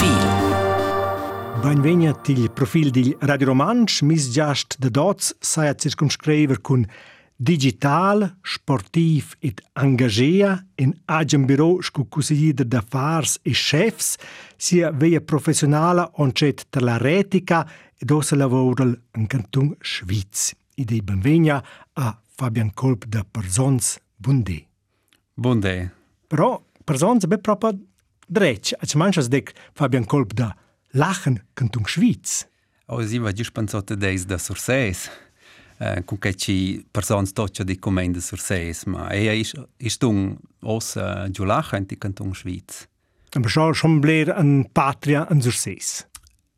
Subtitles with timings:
[0.00, 1.62] profil.
[1.62, 6.84] Benvenuti til profil di Radio Romanch, mis giast de dots, sai a ja circumscriver cun
[7.38, 14.16] digital, sportiv et engagea in agem biro scu cusidider da fars e chefs,
[14.58, 17.64] sia veia professionala oncet ter la retica
[18.00, 20.54] ed osa lavoral in canton Schwyz.
[20.80, 21.62] Idei benvenia
[21.92, 24.62] a Fabian Kolb da Persons Bundi.
[25.36, 25.88] Bundi.
[26.28, 27.72] Però Persons be proprio
[28.30, 30.54] Dretsch, als manches dek Fabian Kolb da
[30.92, 32.46] lachen Kanton Schweiz.
[32.86, 35.10] Oh, sie war just pensato des da Surseis.
[35.80, 39.54] Uh, äh, con che ci persons toccia di comende Surseis, ma è eh, eh, ist
[39.78, 42.86] ist un os uh, in di Kanton Schweiz.
[43.34, 46.06] Aber schon schon bler an Patria an Surseis.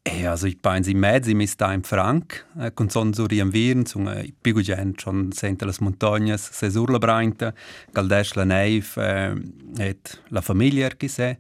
[0.09, 3.25] Ja, also ich bin sie mehr, sie ist da in Frank, kon eh, son so
[3.25, 7.55] riem wirn, so ein eh, Pigugen schon sind das Montagnes, se surla brainte,
[7.95, 9.33] galdes la neif, äh,
[9.79, 11.39] et la familie gese.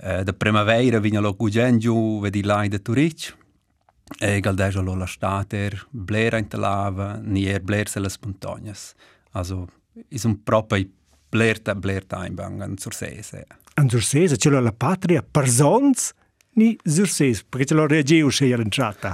[0.00, 3.36] Äh, da primavera vinha lo gugen ju vedi la de Turic.
[4.20, 8.94] E galdes lo la stater, blera in lava, nier bler se las Montagnes.
[9.32, 9.66] Also,
[10.10, 10.84] is un proper
[11.30, 13.46] blerta blerta in bangan zur sese.
[13.76, 16.14] An zur sese, cioè la patria per sonst
[16.56, 19.12] ni surses, perché ce l'ho reageu also, se era entrata.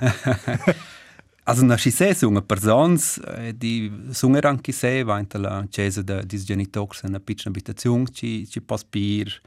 [1.45, 6.23] Also na schisse sunga persons eh, di sunga anche se va in la chiesa da
[6.23, 9.41] dis genitox na pitch abitazione ci ci paspir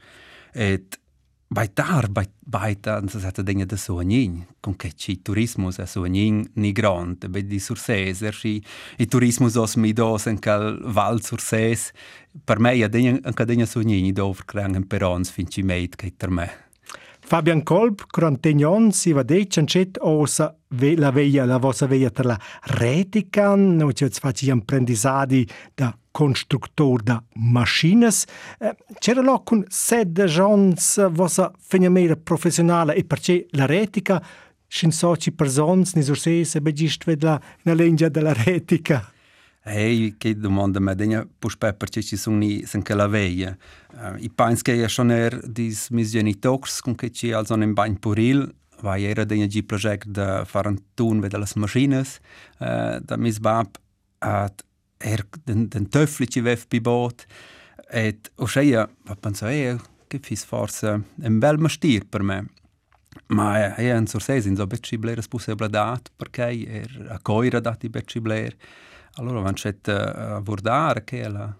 [0.52, 1.00] et
[1.48, 5.70] bei tar bei bei da das hat dinge da so nin con che ci turismo
[5.70, 8.62] sa so nin ni grande bei di surseser ci
[8.98, 11.92] i turismo os mi do sen cal val surses
[12.44, 16.28] per me ja dinge anche dinge so nin do verkrangen perons fin ci meit ter
[16.28, 16.64] me
[17.28, 20.46] Fabian Kolb, Krantignon, si va de chanchet o sa
[20.78, 22.36] ve la veia la vostra veia tra la
[22.78, 28.26] retica, no ci faci imprendisadi da constructor da machines.
[29.00, 34.22] C'era eh, lo con sed de jons vostra fenomena professionale e perché la retica
[34.68, 39.02] sin so ci persons ni so se se begist vedla na lengia della retica.
[39.66, 43.56] hej, che domanda me degna puspepper che ci sono ni sen che la veia.
[43.92, 47.54] Uh, eh, I pens che ja schon er dis mis genitox con che ci also
[47.54, 52.18] in bain puril vai era degna gi project da faran tun ved las maschines
[52.58, 53.76] uh, eh, da mis bab
[54.18, 54.62] at
[54.98, 57.24] er den den töffli ci vef bi bot
[57.90, 62.46] et o scheia va penso e che fis forse en bel mastir per me.
[63.28, 67.82] Ma è un sorsesin, so becci bler es possibile dat, perché er a coira dat
[67.84, 68.54] i becci bler.
[69.18, 71.54] Allora, wenn ich eh, jetzt äh, Wurdar kehle,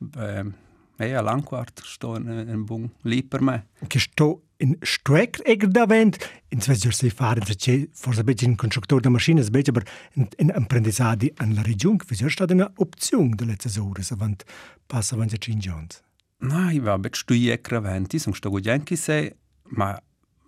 [0.00, 0.54] wäre
[0.98, 3.64] ja Langquart, sto in einem Bung lieber mehr.
[3.92, 6.18] Ich sto in Streck eger da wend,
[6.48, 9.76] in zwei Jahren sei fahren, dass ich vor so bisschen Konstruktor der Maschine, so bisschen,
[9.76, 9.84] aber
[10.14, 14.18] in, in Apprendizadi an der Region, wie sehr steht eine Option der letzte Jahre, so
[14.18, 14.44] wend,
[14.88, 16.02] passen wir jetzt in Jones.
[16.40, 19.34] Nein, ich war ein bisschen stuiekra wend, ich sag, sto gut, ich sei,
[19.70, 20.00] aber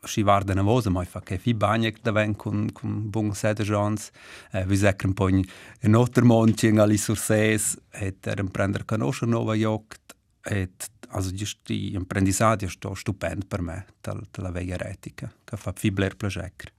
[0.08, 4.10] Schivarden vosem hoi fac e fi bagnec da ven cun cun bung sede jons
[4.52, 5.44] eh, vi secren poi
[5.82, 10.14] in otter montien ali surses et er imprender canosce nova jogt
[10.50, 15.72] et also just die imprendisadi sto stupend per me tal tal veia etica ca fa
[15.72, 16.72] fi bler plagecer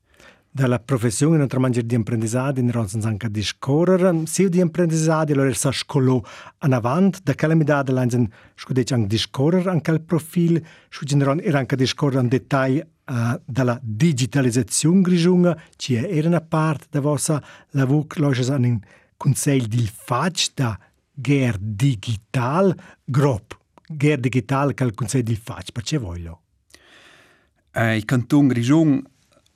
[0.55, 5.53] dalla professione non tramangi di imprendisadi ne ronsen anche di scorrer si di imprendisadi allora
[5.53, 6.23] sa scolo
[6.59, 11.75] an avant da calamità dell'anzen scudec anche di scorrer anche il profil schugeneron era anche
[11.75, 17.39] di scorrer in dettaglio Uh, dalla digitalizzazione grigiunga, che era una parte della vostra
[17.73, 18.79] lavoro, lasciate un
[19.15, 20.79] consiglio di faccia da
[21.13, 23.55] guerra digital grob.
[23.85, 26.41] Guerra digital che è il consiglio di faccia, perché voglio?
[27.73, 29.05] Eh, il canton grigiung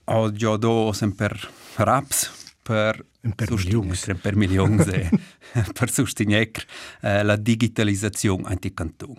[0.03, 1.35] ho già dato sempre
[1.77, 3.03] raps per
[3.35, 4.77] per milioni per milioni
[5.73, 6.51] per sostenere
[7.01, 9.15] eh, la digitalizzazione anti canton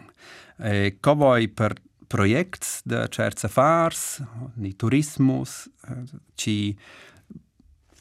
[0.61, 1.75] eh, come vuoi per
[2.11, 4.19] projekt da certs affars,
[4.59, 5.69] ni turismus,
[6.35, 6.75] ci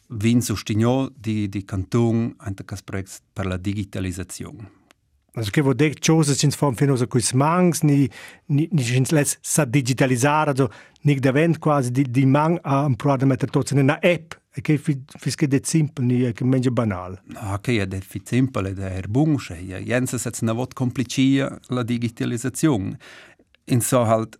[0.09, 4.77] vin sustinio di, di canton ante cas project per la digitalizazione.
[5.35, 8.09] Also che vode chose sind von finosa quis mangs ni
[8.47, 10.67] ni ni sind les sa digitalizzare also
[11.01, 14.62] nig davent quasi di di mang a un programma metter tots in una app e
[14.62, 17.21] che fis che det simple ni che menja banal.
[17.35, 21.83] Ah che ja det fit simple der bunge ja jens sets na vot komplicia la
[21.83, 22.97] digitalizzazione
[23.69, 24.38] in so halt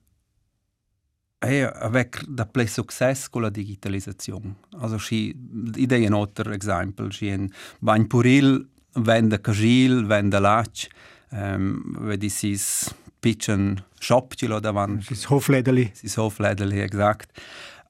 [1.42, 1.62] Hey,
[1.94, 4.58] weg da play success mit der Digitalisation.
[4.78, 5.34] Also si
[5.78, 8.68] idee ein anderes Beispiel, si in bagn puril
[9.42, 10.68] Kajil, wenn der lach,
[11.32, 12.60] ähm vedi si
[13.22, 14.76] pitchen shop ci lo Das
[15.08, 15.90] Si hofledeli.
[15.94, 17.32] Si hofledeli exakt.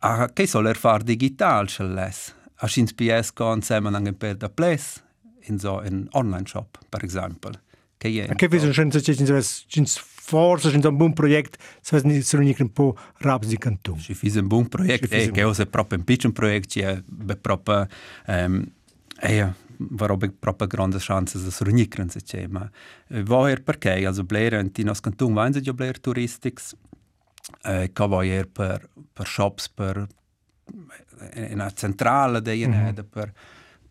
[0.02, 2.36] A ah, che soll er far digital schelles?
[2.58, 5.02] A sins PS con zusammen angen per da place
[5.48, 7.50] in so in online shop per esempio.
[7.98, 8.36] Che è.
[8.36, 9.16] Che vi sono senza ci
[10.30, 14.00] forza, c'è un buon progetto, se non si riunisce un po' rapido in cantone.
[14.00, 17.88] Ci fai un buon progetto, e che è proprio un piccolo progetto, è proprio...
[18.28, 18.66] Um,
[19.22, 22.52] e warum ich proper grande Chancen das Runikren zu sehen.
[22.52, 22.70] Ma
[23.26, 24.06] woher per che?
[24.06, 26.74] Also Blair in das Kanton wein sind ja Blair Touristics.
[27.64, 30.08] Äh, kann woher per per Shops per
[31.34, 32.96] äh, in einer Zentrale der ihr mhm.
[33.10, 33.34] per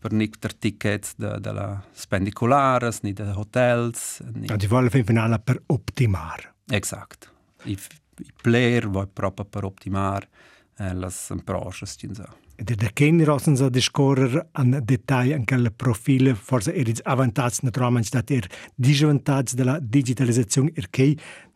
[0.01, 1.67] per nicter tickets der de la
[1.97, 4.21] spendicularas, ni hotels.
[4.35, 4.47] Ni...
[4.47, 6.51] Ja, ah, die wollen fin finala per optimar.
[6.71, 7.29] Exakt.
[7.65, 7.75] I,
[8.19, 10.25] i pler voi propa per optimar
[10.79, 12.29] eh, las emproches cinza.
[12.59, 17.01] E de der Kinder rossen so discorrer an Detail an quelle Profile forse er ins
[17.07, 20.89] Avantats naturalmente dat er Disvantats de la digitalizazione er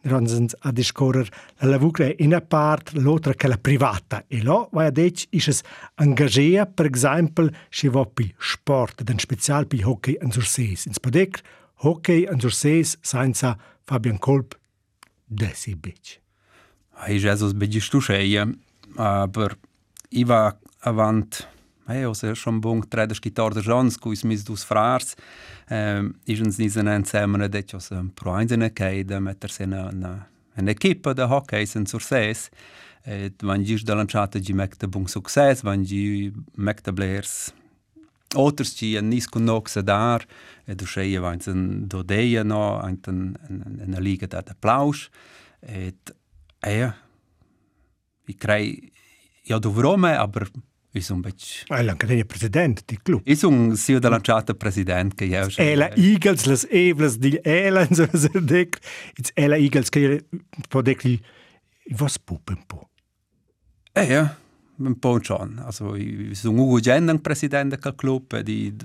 [0.06, 1.28] Ronzen a discorrer
[1.62, 5.48] la lavucre in a part l'otra che la privata e lo va a dec is
[5.48, 5.62] es
[5.96, 11.00] engagea per exempel si va pi sport den spezial pi hockey an sur sees ins
[11.00, 11.40] podek
[11.86, 13.56] hockey an sur sees senza
[13.88, 14.58] Fabian Kolb
[15.28, 16.18] de si bec
[17.00, 18.56] ai Jesus be di stuche ja eh,
[19.00, 19.56] aber
[20.14, 20.50] i va
[20.84, 21.46] avant
[21.88, 25.16] Mają se schon bung tredes Gitarre der Jans kuis mis dus frars
[25.70, 30.28] ähm isens nisen en dass ich jo se pro einzelne keide mit der sene na
[30.58, 32.50] en equipe de hockey Success, sur ses
[33.06, 37.54] die van gis da lanciata gi mekte bung success van gi mekte blers
[38.36, 40.24] Oters ci en nis kun nox dar
[40.68, 44.54] e äh, du scheie vains en do deia no anten en en liga da de
[44.62, 45.10] plaus
[45.62, 46.16] äh, et
[46.64, 46.94] ja äh,
[48.28, 48.90] ich krei
[49.44, 50.48] ja du vrome aber
[50.96, 51.36] Io sono un po'.
[51.70, 53.22] Ma è anche il presidente del club.
[53.26, 55.48] Io sono il CEO della chat presidente che io.
[55.56, 57.88] È la Eagles, le Evelyn, di Elan,
[59.34, 60.24] è la Eagles che
[60.70, 61.20] può dire il
[61.96, 62.90] vostro pupo un po'.
[63.92, 64.24] Eh,
[64.76, 65.48] un po' ciò.
[65.96, 68.76] Io sono Ugo Gendon, presidente del club, di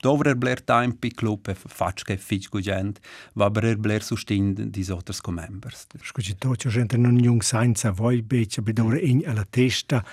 [0.00, 3.00] Dover Blair Time, il club, faccio che faccio con gente,
[3.32, 5.88] va a Blair Blair sostiene di altri commembers.
[6.00, 9.44] Scusi, tutto ciò che gente non è un senso, voi invece, vi dovete in alla
[9.50, 10.04] testa.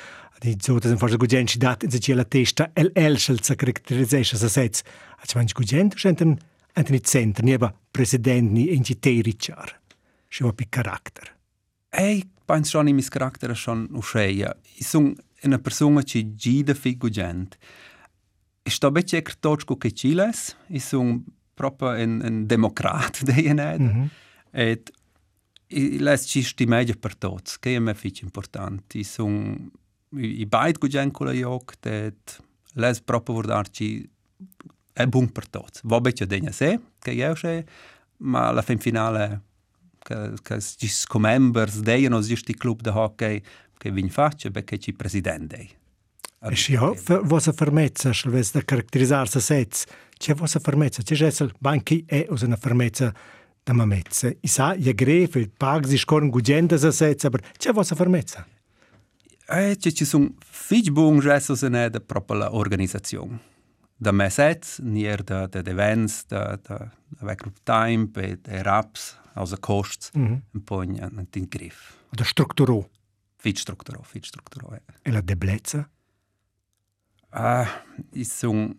[0.44, 4.38] die Zotas in forza gugent si dat se la testa el el schel sa caracterizescha
[4.38, 4.84] sa sets.
[5.20, 6.40] Ach manch gugent schenten
[6.76, 9.80] Anthony Center, nieba president ni entitei Richard.
[10.30, 11.30] Si va pi karakter.
[11.90, 14.56] Ei, pens schon in mis karakter e schon uscheia.
[14.78, 17.58] Ich sung una persona ci gida fi gugent.
[18.68, 21.24] Sto becce ec točko che Chiles, ich sung
[21.54, 23.78] proprio en, en demokrat de ne.
[23.78, 24.10] Mm -hmm.
[24.52, 24.92] Et
[25.68, 28.94] i les ci sti meglio per tots, che è e me fic important.
[28.96, 29.72] Ich sung
[30.21, 32.38] i bait gu gen kula jok, tet
[32.81, 33.88] les propo vordarci
[34.95, 35.81] è e bun per tots.
[35.83, 37.56] Vobbè c'è degna se, che io se,
[38.17, 39.41] ma la fin finale,
[40.00, 43.41] che ci scomembers deiano zisti club de hockey,
[43.77, 45.67] che vin faccio, perché ci presidente.
[46.41, 49.85] E si ho, vosa fermezza, se vese da caracterizzarsa sez,
[50.17, 53.13] c'è vosa e fermezza, c'è gessel, banchi è e usa fermezza,
[53.63, 54.31] da mamezza.
[54.41, 58.45] I sa, i grefi, i pagzi, scorren gugendas a sez, però c'è vostra fermezza?
[59.80, 63.42] ce ci sunt fici bun gestos e ne de propria organizațion.
[63.97, 66.88] Da meset, nier da de events, da da
[67.21, 67.33] da
[67.63, 70.21] time, pe de raps, aus de costs, un
[70.51, 70.63] mhm.
[70.63, 71.94] po in in griff.
[72.09, 72.89] Da strukturo.
[73.36, 74.68] Fici strukturo, fici strukturo.
[75.01, 75.89] E la deblezza?
[77.30, 77.68] Ah,
[78.13, 78.77] ich sunt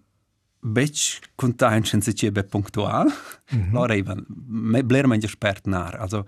[0.60, 3.04] Bitch contention e se ci e be punctual.
[3.50, 3.72] Mm -hmm.
[3.72, 5.20] Lora Ivan, me bler man
[5.64, 5.94] nar.
[5.94, 6.24] Also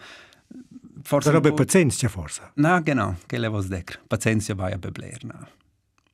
[1.09, 2.43] forse Però per pazienza forse.
[2.55, 3.99] No, genau, che le vuol dire.
[4.07, 5.49] Pazienza vai a beblare, no.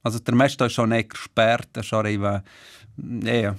[0.03, 2.43] Also der Meister ist schon Experte, schon eben,
[3.23, 3.55] ja,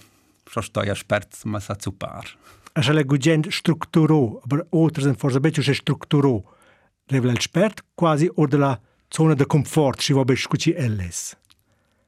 [0.47, 2.25] schon steuer Experte, man sagt zu paar.
[2.73, 6.43] Also le gugent strukturo, aber oltre sind forse beccio se strukturo.
[7.07, 11.35] Revela Expert quasi o della zona de confort, si va bescuci elles.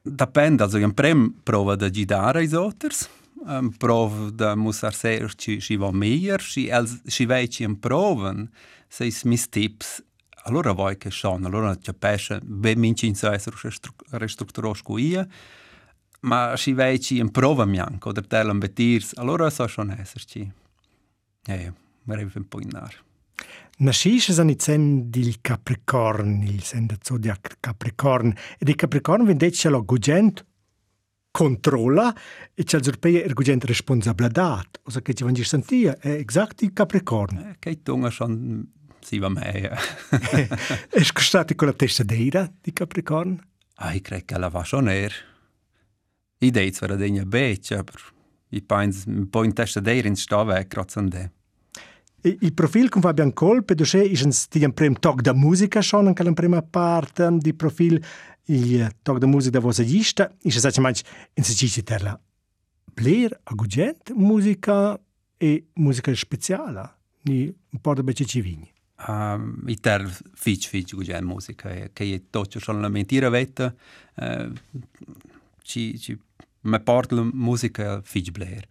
[0.01, 3.09] Depende, also in prem prova da gidare i otters.
[3.45, 8.47] um, prov da musar ser ci živo meir, si el si veci in proven,
[8.89, 10.01] se is mis tips,
[10.47, 13.55] allora voi che son, allora ci pesce, be minci in so essere
[14.11, 15.27] restrutturosco ia,
[16.21, 20.49] ma si veci in prova mi anco, der telem betirs, allora so son esserci.
[21.47, 21.71] Ehi,
[22.03, 22.93] mi rivi un po' in nar.
[23.79, 30.45] Nascisce sani sen il Capricorn, il sen da zodiac Capricorn, ed il Capricorn vendeccelo gugento,
[31.37, 32.15] controlla
[32.55, 34.59] e c'è l'Europea è urgente responsabilità.
[34.85, 37.49] O che ci vanno sentire è esatto il Capricorno.
[37.49, 38.65] Eh, che tonga sono
[38.99, 39.69] si va meglio.
[40.89, 43.37] E scostato con la testa d'era di Capricorno?
[43.75, 45.11] Ah, credo che la va I sonare.
[46.39, 47.83] Idee, c'era degna beccia,
[48.49, 51.33] i pains, un po' in testa d'era in stava e crozzande.
[52.23, 56.13] Il profil cum fabian colpe duce ischens ti un prim toc muzică, musica schon an
[56.13, 58.03] calan prima parte di profil
[58.45, 61.01] il toc da musica da vosa gista ische sa manch
[61.35, 62.19] in se cici terla
[62.93, 64.99] bler agugent musica
[65.37, 68.73] e musica specială, ni un po da bece civini
[69.07, 73.75] um, i ter fich fich agugent musica che è toccio schon la mentira vetta
[74.15, 74.51] uh, eh,
[75.61, 76.17] ci ci
[76.61, 78.65] me porta musica fich bler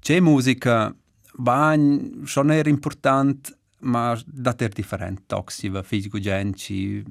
[0.00, 0.92] c'è musica
[1.38, 7.02] bagn schon era important, ma da ter different toxi va fisico genci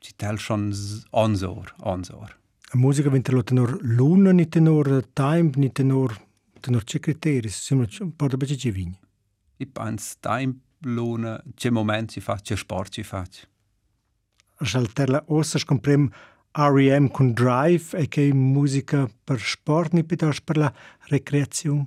[0.00, 0.72] ci tel schon
[1.12, 2.36] onzor onzor.
[2.72, 6.16] A musica vinter lo tenor luna ni tenor time ni tenor
[6.60, 8.96] tenor ce criteri sembra porta bece ce vini.
[9.58, 13.24] I pans time luna ce moment si fac ce sport si fa.
[14.60, 16.10] Salterla ossa scomprem
[16.58, 17.08] R.E.M.
[17.10, 20.72] con Drive e che musica per sport ni piuttosto per la
[21.08, 21.82] recreazione?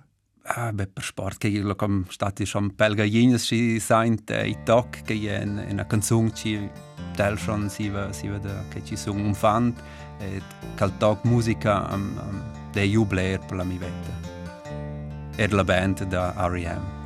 [0.50, 5.14] Beh, äh, per sport che lo com stati schon pelgainis si saint e toc che
[5.30, 6.70] è una canzone ci
[7.16, 8.40] tel schon si va si va
[8.70, 9.74] che ci sono un fan
[10.20, 10.42] e
[10.76, 12.42] cal toc musica am, am
[12.72, 16.98] de jubler per la mi vetta e la band da R.E.M.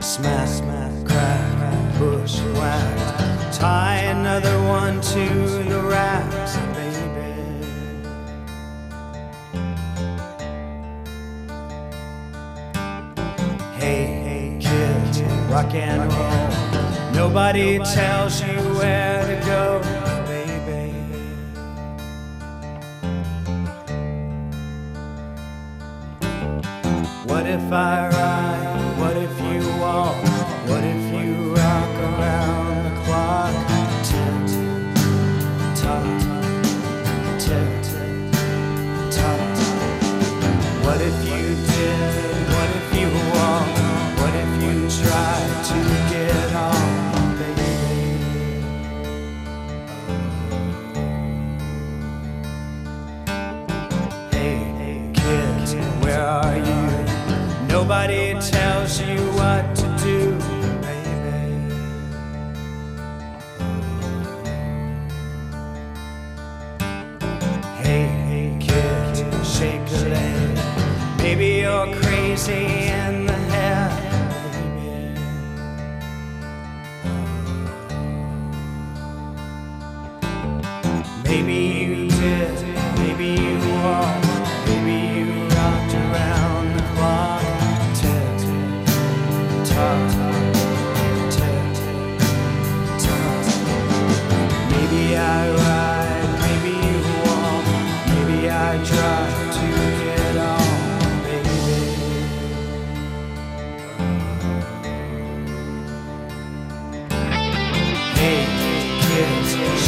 [0.00, 6.58] Smash, smash, crack, bush, whack Tie another one to the racks
[15.62, 17.12] rock and roll.
[17.20, 19.80] Nobody tells you where to go,
[20.24, 20.92] baby.
[27.28, 28.17] What if I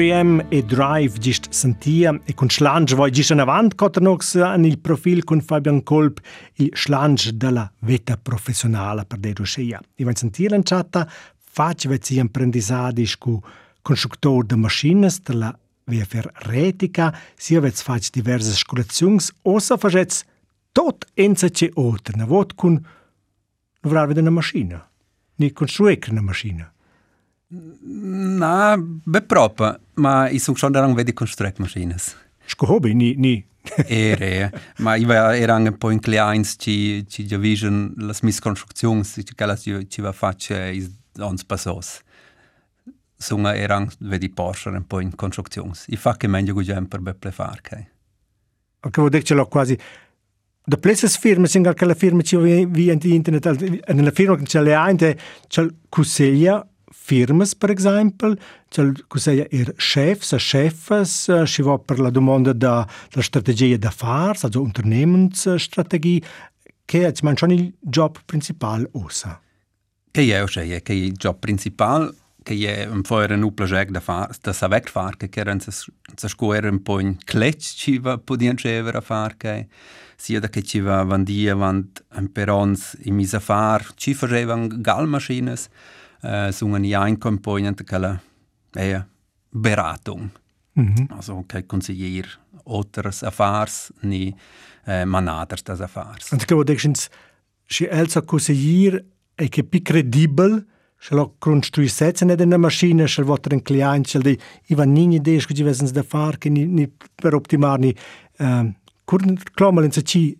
[0.00, 4.78] Riem e Drive gist sentia e con schlange voi gist an avant cotanox an il
[4.78, 6.20] profil con Fabian Kolb
[6.54, 9.78] il schlange della vetta professionale per de Rusia.
[9.96, 11.06] I van sentia in chatta
[11.38, 13.38] faci vezi imprendisadi scu
[13.82, 15.52] constructor de machines della
[15.84, 20.24] VFR retica si vez faci diverse scolazions o sa facets
[20.72, 22.80] tot enza ce otna vot kun
[23.82, 24.80] vrar vedena machina.
[25.36, 26.72] Ni construire una macchina.
[27.52, 28.76] Na,
[29.06, 32.16] bepropa, ma ich suche schon daran, wie die Konstruktmaschine ist.
[32.48, 33.44] Skohobi, nie, nie.
[33.88, 39.34] Ere, ma iva era un po' in clients ci ci già vision las misconstructions ci
[39.34, 42.00] che ci ci va facce is ons passos.
[43.16, 45.84] Sunga era vedi Porsche un po' in constructions.
[45.88, 47.74] I fa che meglio che gem per beple far che.
[48.80, 49.78] Anche vuol dire che l'ho quasi
[50.64, 54.62] da places firme singa che la firma ci vi in internet nella firma che c'è
[54.62, 58.36] le ha inte c'è cuseglia firmes, per exempel,
[58.70, 63.78] cel cu seia ir chef, sa chefes, si va per la domanda da la strategia
[63.78, 66.22] da fars, also Unternehmensstrategie,
[66.84, 69.40] che è man schon il job principal usa.
[70.10, 73.90] Che è osce, è che il job principal che è un po' era un plagec
[73.90, 77.58] da far, da sa vec far, che era un sa scuola un po' in clec
[77.58, 79.68] ci va podian cevere a far, che
[80.16, 85.06] sia da che ci va vandia vant un perons in misa far, ci facevan gal
[85.06, 85.68] maschines,
[86.22, 88.20] äh, sondern ein Komponent der
[88.76, 89.00] äh,
[89.52, 90.30] Beratung.
[90.74, 91.08] Mhm.
[91.16, 92.26] Also kein Konseiller
[92.64, 94.34] oder Affärs, ni
[94.86, 96.32] äh, man anders das Affärs.
[96.32, 99.00] Und ich glaube, das ist ein Konseiller,
[99.36, 100.66] ein kredibel,
[101.02, 104.36] Schall auch grundstücksetzen in der Maschine, schall wird ein Klient, schall die,
[104.66, 107.98] ich habe nie Idee, ich habe es der Fahrt, nicht per optimal, nicht,
[108.38, 108.74] ähm,
[109.06, 110.36] Kurnklammer in Sachi,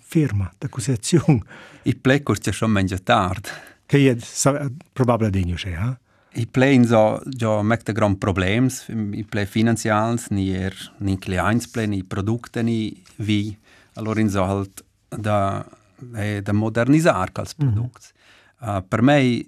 [0.00, 1.42] firma, der Konzession.
[1.82, 3.50] Ich bleibe kurz schon manchmal tard.
[3.88, 5.44] che è probabile di ja?
[5.46, 5.70] niente.
[6.32, 6.40] Eh?
[6.40, 11.68] I play in so, già mette gran problems, i play finanziali, ni er, ni clients
[11.68, 13.56] play, ni produkte, ni vi,
[13.94, 15.66] allora in so halt da,
[16.14, 17.64] eh, da modernizar kals mhm.
[17.66, 18.12] produkt.
[18.12, 18.28] Mm
[18.68, 18.76] -hmm.
[18.76, 19.46] uh, per me,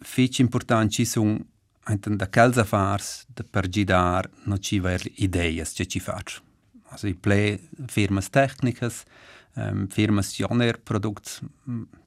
[0.00, 1.38] fici important ci sun,
[1.84, 6.40] enten da kels affars, da per gidar, no ci ver ideas, ce ci faccio.
[6.88, 9.02] Also i play firmas tecnicas,
[9.54, 11.40] um, firmas joner produkt,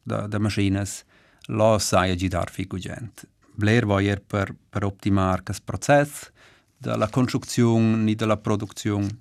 [0.04, 1.14] da, da maschines, da,
[1.48, 3.22] Los sai agidar figugent.
[3.62, 6.32] Blair va ir per, per optimar cas process
[6.78, 9.20] de la construcțiun ni de la producțiun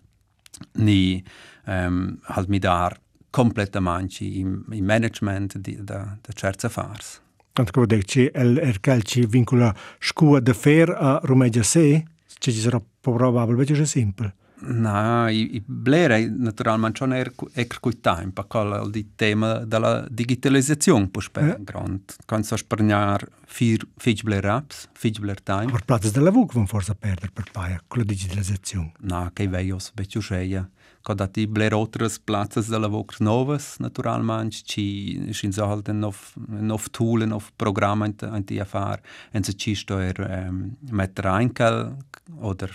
[0.73, 1.23] ni
[1.67, 7.21] um, ehm, halt mi dar completamente in, in management di, de, da certs affars.
[7.53, 12.03] Tant que vădec, ci el ercal ci vincula scua de fer a rumegia se,
[12.39, 14.33] ce ci sarà probabil, ce simplu.
[14.69, 19.59] na i, i blera natural manchona er e kërkuita time, pa col al di tema
[19.65, 21.57] della digitalizzazione po sper eh?
[21.61, 23.25] grand kannst so spernar
[23.59, 27.99] vier fitch apps fitch time per platz della vuk von forza perder per paia con
[28.01, 30.69] la digitalizzazione na che veios becciuseia
[31.03, 35.89] con da ti bler otras platz della vuk novas natural manch ci sin so halt
[35.89, 39.01] en auf en auf toolen auf programme an die erfahr
[39.33, 41.97] en se chi sto er ähm, mit reinkel
[42.41, 42.71] oder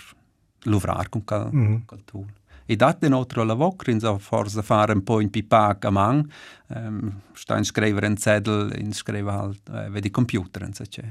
[0.64, 1.10] lavorare mhm.
[1.10, 1.76] con quel, mm -hmm.
[1.86, 2.24] quel tool.
[2.66, 6.30] E dato un altro lavoro, quindi forse fare un po' in pipac a man,
[6.68, 9.56] um, sta in scrivere un zedl, in scrivere al
[9.92, 11.04] eh, computer, non so c'è.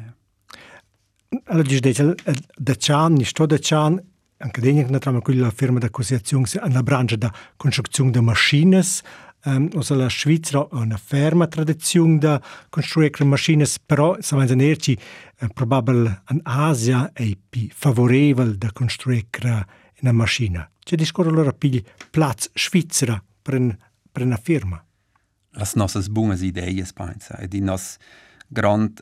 [1.46, 2.14] Allora, dici, dici,
[2.58, 6.82] da c'è, non sto da c'è, anche dentro, noi abbiamo quella firma di acquisizione, una
[6.82, 8.82] branca di costruzione di macchine,
[9.48, 14.50] ähm, also la Svizzera ha una ferma tradizione da costruire con macchine, però se vai
[14.50, 14.98] a dirci,
[15.38, 19.28] eh, probabilmente in äh, Asia è più favorevole da costruire
[20.02, 20.70] una macchina.
[20.80, 23.78] C'è discorso allora più Platz Svizzera per,
[24.12, 24.82] per una firma.
[25.52, 28.02] Le nostre buone idee, penso, e il nostro
[28.48, 29.02] grande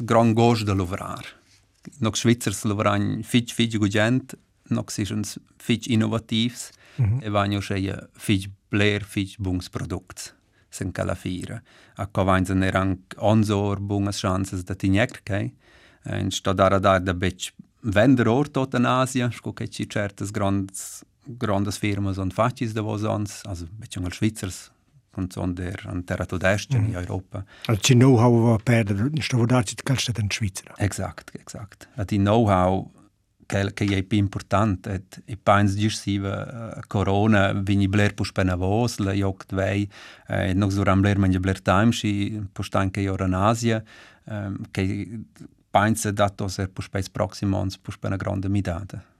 [0.00, 1.24] gran gosto da lavorare.
[1.98, 6.52] Noi Svizzers lavoriamo molto, molto gente, noi siamo molto innovativi,
[6.98, 7.18] Mhm.
[7.24, 10.32] evanjošeje fič bler, fič bungsprodukts.
[10.74, 11.60] sen kalafira.
[12.02, 15.52] Akko vain sen erang onzor bungas chances da tinjek, kei?
[16.04, 17.52] En sto dara dar da bec
[17.84, 21.04] vender or tot in Asia, sco che ci certes grands,
[21.38, 24.72] grandes firmas und facis da vos ans, also bec angel Schweizers,
[25.16, 26.84] und so der an terra tudestia mm.
[26.86, 27.44] in Europa.
[27.68, 30.74] Also ci know-how va perder, sto vo darci calstet in Schweizer.
[30.80, 31.86] Exakt, exakt.
[32.10, 32.90] Die know-how
[33.46, 35.04] quel che è più importante.
[35.24, 39.88] E penso che se la corona viene bler più spena vos, la io che vei,
[40.28, 43.82] eh, non dovrà bler meglio bler time, si posta anche io in Asia,
[44.28, 45.20] ehm, che
[45.70, 49.12] penso da to ser più spes proximo, più spena grande mi date.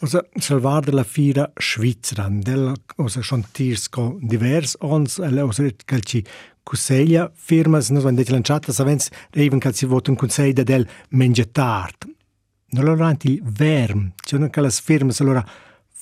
[0.00, 5.30] Ossa, se la vada la fiera svizzera, della cosa che sono tirsco divers, ons, e
[5.30, 6.22] le ossa che ci
[6.62, 10.62] conseglia, firma, se non sono detti lanciate, se avessi, even che si vota un consiglio
[10.62, 12.06] del mangiatart.
[12.74, 15.42] në lorant il verm, që në kalas firme se lora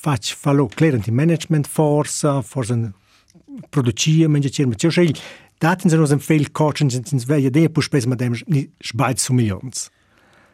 [0.03, 2.93] faq falo klerën ti management forsa, forsa në
[3.73, 5.09] producije me një qërë me
[5.63, 8.63] datin se nëzëm fejlë koqën që në zvejë, dhe e për shpesë më demë një
[8.89, 9.83] shbajtë su milionës.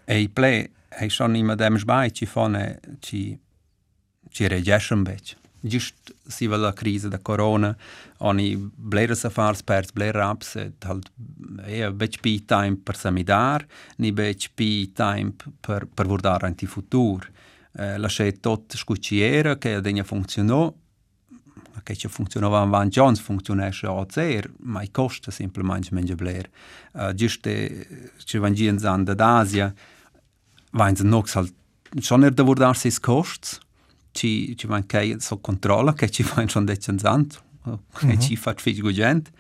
[0.04, 0.50] E i ple,
[0.92, 2.64] e i shonë i më demë shbajtë që i fone
[3.08, 7.72] që i regjeshëm beqë gjithë si vëllë krizë dhe korona,
[8.30, 11.08] oni blerë së farës përës blerë rapës, se të halët
[11.66, 13.64] e e beq pi i tajmë për samidar,
[14.00, 17.26] një beq pi i tajmë për, për vërdarën të i futur.
[18.02, 20.62] Lëshe e totë shku që jere, ke edhe një funksionu,
[21.86, 25.36] ke që funksionu në vanë gjonsë, funksionu e o të zërë, ma i koshtë të
[25.38, 26.50] simplë manë që menjë blerë.
[27.18, 27.86] Gjithë e
[28.28, 29.70] që vanë gjithë në zanë dëtë azja,
[30.82, 31.54] vanë zë nukë salë,
[32.04, 33.54] Shonër dëvurdarës i s'koshtës,
[34.18, 37.42] ci, chi man kai so controlla che ci fa schon decenzant
[37.98, 38.18] che mhm.
[38.20, 39.30] ci fa fich gugent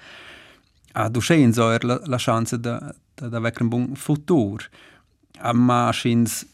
[0.92, 2.78] a du schein so er la, la chance da
[3.14, 4.68] da, da vecchio bon futur
[5.40, 6.46] a ma schins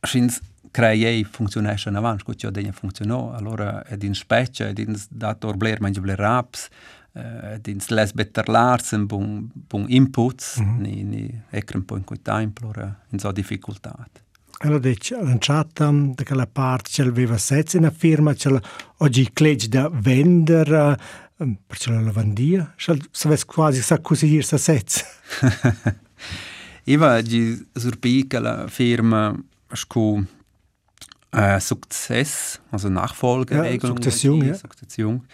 [0.00, 0.40] schins
[0.72, 5.52] crei funzionesce in avanti, che ciò degna funzionò, allora è in specie, è in dato
[5.52, 6.68] bler mangi bler raps,
[7.12, 10.80] è eh, in les better lars, un buon, buon input, mm -hmm.
[10.80, 13.94] ni, ni ecco un po' in quei tempo, allora in so difficoltà.
[14.64, 18.60] Allora deci lanciata mm, da quella parte ce l'aveva sette una firma, ce
[18.98, 20.96] oggi clegge da vendere
[21.42, 25.04] mm, per la lavandia, se quasi sa così dire sa sette.
[26.86, 29.34] Iva di surbica la firma
[29.72, 30.24] scu
[31.30, 34.54] äh, Success, also nachfolge Ja, Sukzession, ja.
[34.54, 35.26] Sukzession.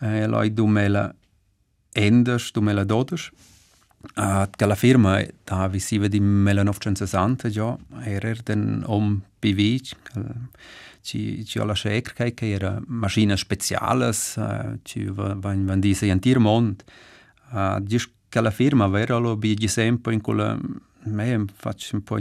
[0.00, 1.12] Äh, eh, Leute, du mela
[1.92, 3.32] änderst, du mela dodest.
[4.14, 9.60] Alla firma ta visiva di 1960 già era den om PV
[11.02, 14.38] ci ci alla schek ihre che era maschine speciales
[14.84, 16.82] ci van van diese in tier mond
[17.82, 20.58] dis alla firma wäre lo bi di sempre in quella
[21.04, 22.18] me faccio un po'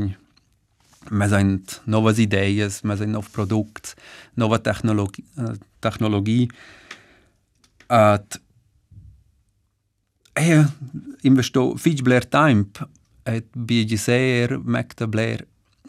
[1.12, 3.96] me sind novas ideas me sind nov produkt
[4.34, 5.24] nova äh, technologie
[5.80, 6.50] technologie
[7.88, 8.18] äh,
[10.40, 10.68] Eh, eh, ja,
[11.22, 12.80] in veš, to fič bler tajmp,
[13.60, 15.44] bi je džiser, mekta bler,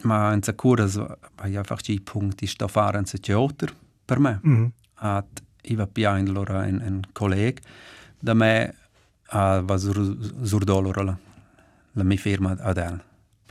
[0.07, 0.97] ma in za kuraz,
[1.37, 3.71] pa je pač ti punkt, ti sta faren se če oter,
[4.09, 4.35] per me.
[4.43, 4.67] Mm-hmm.
[5.07, 7.61] At iva pijajn lora en koleg,
[8.19, 8.51] da me
[9.31, 11.15] a va zur dolora la,
[11.95, 12.99] la mi firma adel.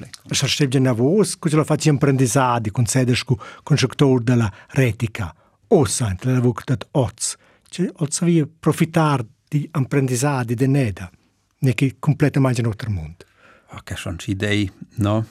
[0.00, 3.36] Še še vedno je na vos, ko se lo faci imprendizadi, ko se deš ko
[3.68, 5.30] konšektor de la retika,
[5.76, 7.32] osant, le vok tat oc,
[7.70, 11.10] če ocavi profitar di apprendizade de neda,
[11.58, 13.24] ne che completamente un altro mondo.
[13.70, 15.26] Ah, che sono idee, no?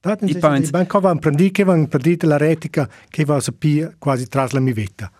[0.00, 0.70] Daten si penso...
[0.70, 4.52] Ben che vanno prendi, che vanno prendi la retica, che va a sapere quasi tras
[4.52, 5.10] la mia vita.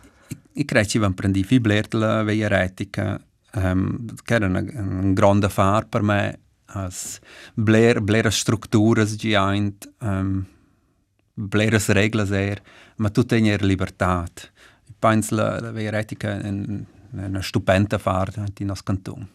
[0.53, 3.21] I creci vanno prendi fiblert la veia retica,
[3.55, 7.19] um, che era un grande affare per me, as
[7.55, 10.47] bler, blera strutturas giant, um, ehm,
[11.35, 12.63] bleras reglas er,
[12.97, 14.25] ma tu tenere libertà.
[14.87, 16.35] I penso la, la veia retica...
[16.35, 16.87] In, ehm,
[17.19, 19.29] eine eh, Studentenfahrt in das Kanton.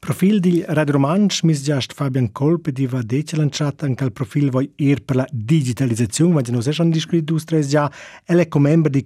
[0.00, 4.72] Profil di Radio Romansch mis giast Fabian Kolpe, di va decelanciat anche al profil voi
[4.76, 7.90] ir per la digitalizzazione, ma non un sono discutito due tre già,
[8.24, 9.04] e è come membro del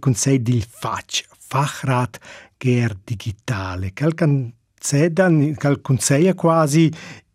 [0.67, 2.19] FAC, Fachrat
[2.57, 6.91] Ger Digitale, che can cedan, che al quasi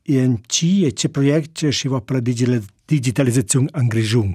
[0.07, 4.33] in ci e proiect ce che va per la digitalizzazione in Grigion.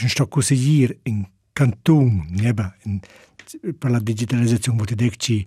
[0.00, 3.00] Non sto così dire in Canton, in
[3.50, 5.46] deci, per la digitalizzazione molto di che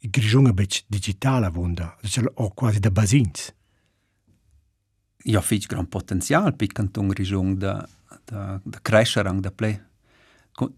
[0.00, 3.52] i grigiunga bec digitala vunda, deci, cioè ho quasi da basins.
[5.24, 7.86] Ja, fich gran potenziale per canton grigiung da
[8.24, 9.86] da da crescere ang da ple.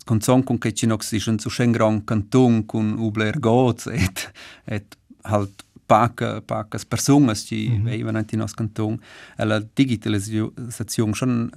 [0.05, 3.87] Con son con che ci cinox si schon zu schen gran canton con ubler goz
[3.87, 4.31] et
[4.65, 7.83] et halt paca pacas personas ci mm -hmm.
[7.85, 8.99] vevan anti nos canton.
[9.37, 11.51] La digitalizzazione schon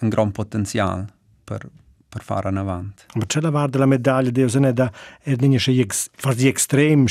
[0.00, 1.04] un gran potenzial
[1.44, 1.68] per
[2.08, 3.06] per far an avant.
[3.14, 4.90] Ma c'è la vada la medaglia di usare da
[5.22, 7.04] erdini che fa gli extremi,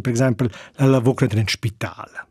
[0.00, 2.28] per esempio, la lavoro in ospitale.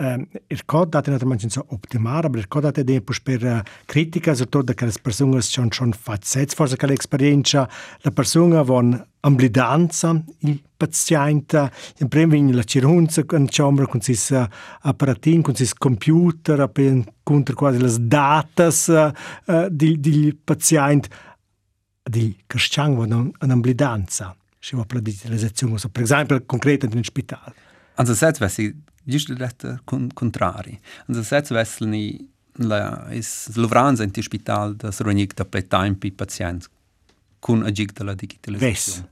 [0.00, 3.42] Ehm, ir kodāt, ir man šis optimāra, bet ir kodāt, ir diepus per
[3.86, 7.66] kritika, eh, sur tur, da kādas personas šon šon facets, forse kāda eksperienča,
[8.06, 10.10] la persona von amblidanza,
[10.48, 11.68] il paziente,
[12.00, 14.46] in premvin la cirunza, in ciambra, con sis eh,
[14.88, 21.10] apparatin, con sis computer, per contro quasi las datas eh, di, di paziente,
[22.02, 24.34] di casciang von amblidanza.
[24.58, 27.52] Si va a predire le per esempio, concrete in un ospedale.
[27.96, 28.72] Anzi, se
[29.06, 30.78] Dišli dette kun contrari.
[31.08, 32.20] Und das setz wesselni
[32.58, 36.70] la is Lovranz in die Spital das Ronik da bei time pi Patient
[37.40, 38.70] kun agig da la digitalisation.
[38.70, 39.02] Wes.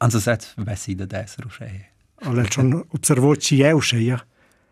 [0.00, 1.68] Und das setz wessi da des rusche.
[2.22, 4.20] Alle schon observoci e usche ja.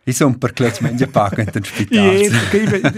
[0.05, 2.17] Ich so ein paar Klötz mit dem Park in den Spital.
[2.17, 2.33] Ehm,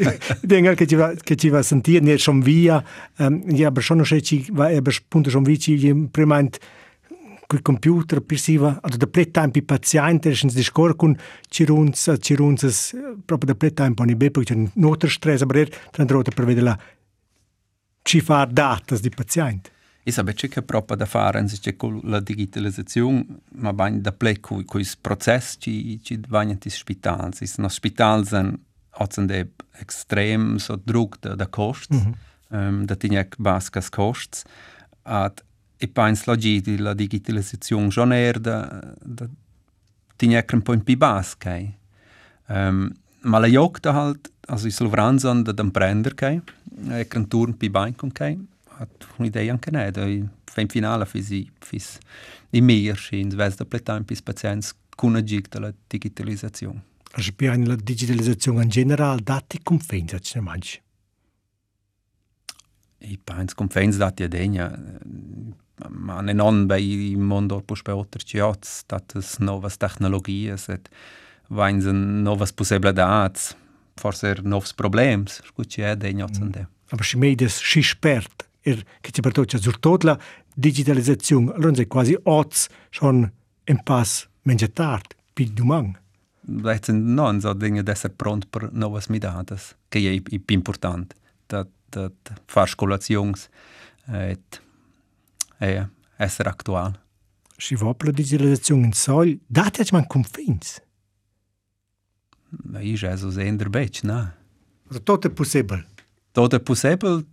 [0.01, 2.83] ja, ich denke, dass ich was ich was sentiert, nicht schon wie ja,
[3.19, 6.57] aber eh, schon noch schon wie ich primant.
[6.57, 6.61] Ähm,
[7.49, 11.17] kui computer persiva ad de plet time paziente schon de skorkun
[11.51, 12.69] chirunza chirunza
[13.27, 16.77] proprio de plet time poni bepo che noter stress aber er dann rote per vedela
[18.03, 19.71] ci fa datas di paziente
[20.03, 23.27] e sa beche che proprio da fare anzi che con la digitalizzazione
[23.57, 28.27] ma bagn da plet cui cui process ci ci bagnan ti spital si no spital
[28.27, 28.57] san
[28.91, 29.49] hat de
[29.81, 32.13] extrem so druck da cost mm -hmm.
[32.53, 32.99] um, da mhm.
[33.01, 34.45] tinjak baskas costs
[35.03, 35.45] at
[35.85, 39.29] e pens la gidi la digitalizzazione joner da, da
[40.17, 41.75] tinecren po' in pi bas che
[42.47, 42.93] um, ehm,
[43.23, 46.41] ma la jocta halt also i sovranz an da d'imprender che
[46.89, 48.39] e cren turn pi bain con che
[48.79, 50.05] hat un'idea anche ne da
[50.55, 51.99] fin finale fisi fis
[52.51, 58.65] i mir in vez da pletan pis pazienz con agicta la digitalizzazione Spiegare la digitalizzazione
[58.65, 60.83] in generale, dati come fai, se ne mangi?
[62.99, 64.67] I pens confens dati a degna
[66.09, 70.89] aneinander im Mondorpo später jetzt, dass es neue Technologien sind,
[71.49, 71.81] wenn mhm.
[71.81, 71.93] es
[72.39, 73.57] neue Possibilitäten
[73.97, 76.67] forse novs problems, scuci è dei nozande.
[76.91, 80.19] Aber si meides si spert, er che ci pertoccia zur totla
[80.57, 83.31] digitalizzazione, allora è quasi oz schon
[83.69, 85.97] in pass menja tard, pi dumang.
[86.43, 91.15] Vielleicht sind non so Dinge, dass er pront per novas midadas, che è, è important,
[91.47, 92.13] dat, dat
[92.49, 93.49] far scolazions,
[94.11, 94.61] et
[95.67, 97.03] e esser actual.
[97.57, 100.79] Și vă digitalizațiune în sol, date mai cum fins.
[102.75, 104.35] Aici Jesus e înderbeci, na.
[105.03, 105.89] Tot e posibil.
[106.33, 107.27] Tot e posibil,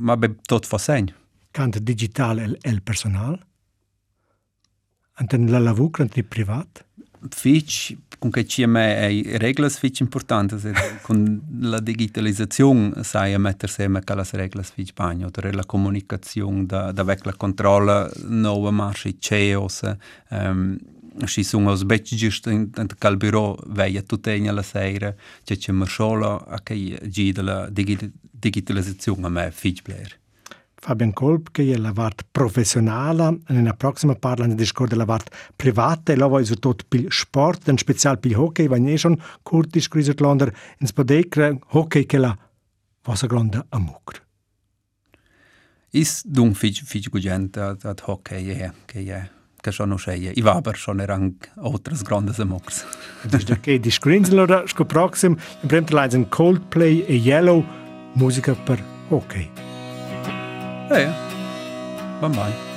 [0.00, 1.14] ma be tot fosegn.
[1.50, 3.46] Cant digital el, el personal?
[5.12, 6.86] Anten la lavur, cant privat?
[7.28, 7.70] fetg
[8.18, 13.68] cum că ci me ei reglas fetg importante se con la digitalizazion sai a metter
[13.68, 18.70] se me calas reglas fetg bagno oder la comunicazion da da vec la controlla nova
[18.70, 19.80] marche ceos
[20.30, 20.78] ehm
[21.24, 25.84] și sunt o zbeci just în cal biro veia tutenia la seira ce ce mă
[25.84, 26.74] șola a că
[27.32, 27.68] de la
[28.38, 30.19] digitalizațiunea mea fitch player
[30.80, 36.12] Fabian Kolb, che è la parte professionale, nella prossima parla di scuola della parte privata,
[36.12, 40.14] e lavora su tutto il sport, in speciale il hockey, va ne schon kurz discreto
[40.24, 42.36] l'onder, in spodecre, hockey che la
[43.02, 44.22] vasaglonda a mucr.
[45.92, 50.32] Ist dung fig fig gugent ad, ad hockey è eh, che è che sono sceie.
[50.34, 52.84] I vaber sono erang otras grandes amox.
[53.24, 57.62] Ok, di screenslora sco proxim, in premte leiden Coldplay e Yellow,
[58.14, 59.68] musica per hockey.
[60.90, 61.06] Hey,
[62.20, 62.69] Bye bye.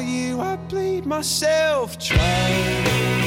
[0.00, 3.17] you, I bleed myself dry.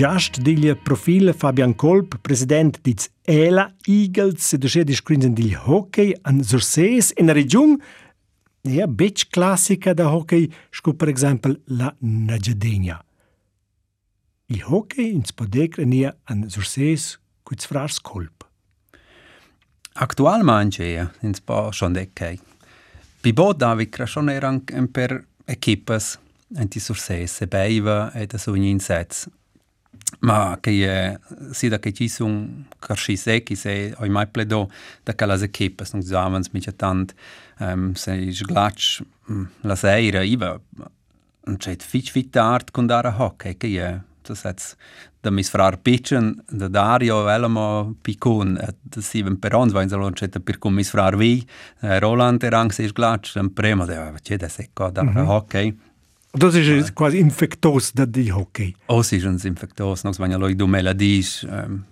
[0.00, 6.42] Just dil profil Fabian Kolb, Präsident des Ela Eagles, der sehr diskutiert dil Hockey an
[6.42, 7.82] Sursees in der Region,
[8.64, 13.00] ja, Beach Klassiker der Hockey, schku per exempel la Nagedenia.
[14.48, 18.46] I Hockey in Spodek an Sursees kurz fras Kolb.
[19.94, 22.38] Aktuell manche ja, in Spa schon dekkei.
[23.22, 24.60] Bei Bo David Krasson er
[24.94, 26.18] per Equipes,
[26.56, 29.30] en die Sursees, se beiva, et so in Insätze.
[30.20, 31.18] Ma che è,
[31.52, 34.70] sì, da che ci sono carci secchi, se ho mai pledo
[35.02, 37.14] da che la zecchia, se non zavans mi c'è tanto,
[37.60, 40.62] um, se è glaccio mm, la sera, io
[41.44, 44.74] non c'è fitch fit art con dare a hockey, che è, se se
[45.22, 49.72] da mi sfrar piccin, da dare io velamo piccun, e da si ven per onz,
[49.72, 51.46] vanzalo non c'è da per con mi sfrar vi,
[51.80, 53.86] eh, Roland erang se è glaccio, in prima,
[54.20, 55.88] c'è da secco a dare a hockey, mm -hmm.
[56.32, 56.82] Das ist ja.
[56.94, 58.74] quasi infektos, das die Hockey.
[58.86, 60.04] Oh, sie sind infektos.
[60.04, 61.84] Noch wenn ja Leute dumme Ladies, ähm,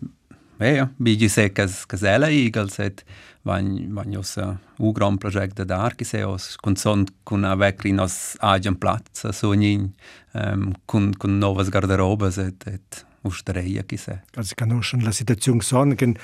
[0.60, 3.04] ja, ja wie die sehen, dass das alle Igel sind,
[3.42, 7.58] wenn wenn ja so ugram Projekt da da gesehen aus, kommt so ein kun a
[7.58, 9.94] wirklich nas agen Platz, so ein
[10.34, 14.20] ähm, kun kun neues Garderobe sind, et us dreie gesehen.
[14.36, 16.16] Also kann auch schon la Situation sagen,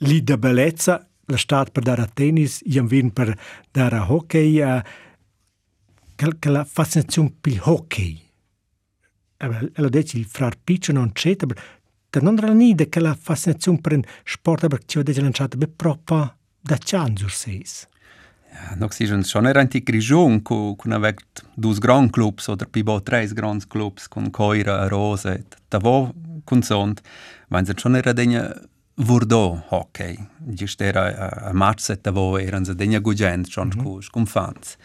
[0.00, 3.36] lieder Bellezza, la Stadt per dar a Tennis, ich am Wien per
[3.72, 4.58] dar a Hockey.
[4.60, 4.82] Äh,
[6.50, 8.20] la fascinazione per il hockey.
[9.36, 11.54] E lo dice il frar Piccio non c'è, ma
[12.20, 16.36] non era nida che la fascinazione per un sport che ci aveva lanciato è proprio
[16.60, 17.64] da Cianzur 6.
[18.52, 20.42] Ja, noch sie schon schon ein die Grigion,
[20.90, 21.22] avec
[21.54, 27.00] dus Grand Clubs oder pibo tres Grand Clubs kun Coira Rose, da wo kun sont,
[27.48, 28.52] wenn sie schon era denja
[28.96, 30.18] Vurdo hockey.
[30.48, 33.82] Just era a match da wo eran sie denja gugent schon mhm.
[33.84, 34.76] kus kun fans.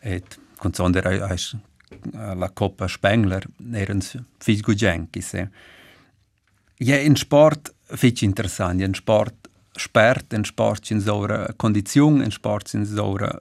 [0.00, 1.36] Et consondere äh,
[2.34, 3.42] la Coppa Spengler
[3.72, 5.34] erens fich gugenkis.
[6.76, 9.34] Je in Sport ist interessant, in Sport
[9.76, 13.40] spert, in Sport in saure Kondition, in Sport in saure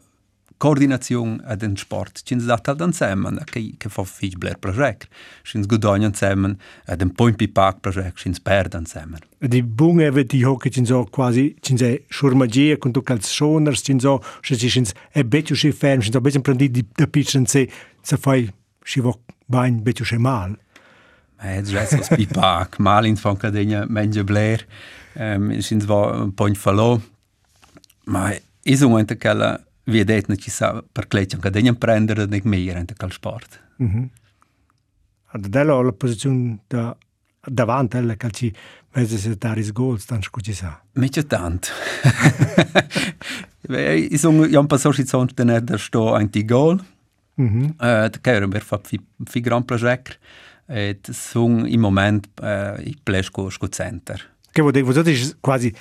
[0.57, 5.07] koordinazion e den sport chins data dan semmen che che fa fich bler project
[5.43, 10.23] chins gudonian semmen e den poimpi park project chins per dan semmen di bung eve
[10.23, 14.91] di hockey chins so quasi chins e schurmagie con tu calz schoners chins so chins
[15.11, 17.69] e betu schi ferm chins so bisschen prendi di da pitchen se
[18.01, 18.51] se fai
[18.81, 20.57] schi vo bain betu sche mal
[21.39, 22.79] Eh, das ist was Pipak.
[22.79, 24.57] Mal in von Kadenia, Menja Blair,
[25.15, 27.03] ähm, sind wir ein Point verloren.
[28.07, 28.31] Aber
[28.63, 32.43] ist im Moment keller wie det net ci sa per cletchen che degnem prendere nec
[32.45, 33.57] meir ente cal sport.
[33.81, 34.05] Mm -hmm.
[35.31, 36.95] Ad dello la posizione da
[37.49, 38.53] davanti alla calci
[38.93, 40.81] mezzo se taris gol stan scuci sa.
[40.93, 41.71] Mi c'è tant.
[43.69, 46.83] I sono io un passaggio ci sono tenere da sto anti gol.
[47.35, 47.47] Mhm.
[47.47, 50.19] Mm eh che era per fa fi, fi gran project
[50.65, 54.35] e sono in moment eh, i plesco scu center.
[54.51, 55.73] Che vuol dire quasi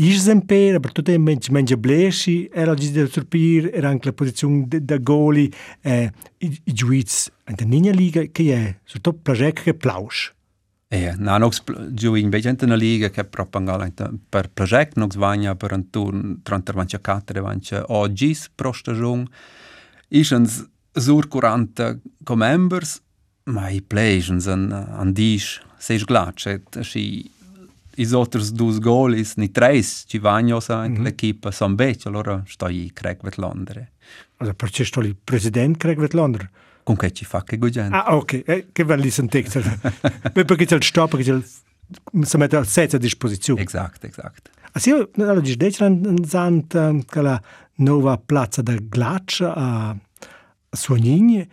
[0.00, 4.14] Ishëm për, për të të menjë menjë bleshi, era gjithë dhe tërpir, era në këllë
[4.16, 5.42] pozicion dhe goli,
[5.84, 6.06] eh,
[6.40, 7.16] e i gjuic,
[7.50, 10.30] në të një liga, ke je, së të prajek ke plaush.
[10.90, 14.48] E, në nuk së gjuic, në veqen të në liga, ke propa nga lajtë për
[14.58, 17.82] prajek, nuk së vanja për në tur, në të rëntër vanë që katëre, vanë që
[17.92, 19.26] o gjithë proshtë zhung,
[20.22, 20.46] ishën
[21.10, 21.90] zur kurantë
[22.30, 22.96] komembers,
[23.52, 27.04] ma i plejshën zënë andish, se ishë glaqet, shi
[28.00, 31.02] is oters dus golis, ni treis, ci vanno anche mm -hmm.
[31.04, 33.92] l'equipa son bec, allora sto i Craig Vetlandere.
[34.36, 36.50] Allora, perché sto il presidente Craig Vetlandere?
[36.82, 37.94] Con che ci fa che gugente?
[37.94, 39.60] Ah, ok, eh, che va lì sentezza.
[40.32, 41.36] Beh, perché c'è il stop, perché c'è
[42.14, 42.24] il...
[42.26, 43.62] si mette al sezzo a disposizione.
[43.62, 44.50] Esatto, esatto.
[44.72, 47.40] Assim, allora, dici, dici, zant, um, che la
[47.76, 49.94] nuova piazza del glaccia a
[50.70, 51.46] Suonigni,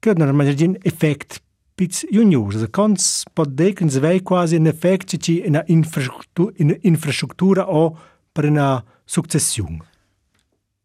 [0.00, 1.36] che ha è un effetto
[1.76, 2.54] pits juniors.
[2.56, 5.64] Za konc pod dekin zvej kvazi en efekt, če je ena
[6.90, 7.90] infrastruktura o
[8.34, 9.80] prena sukcesijum.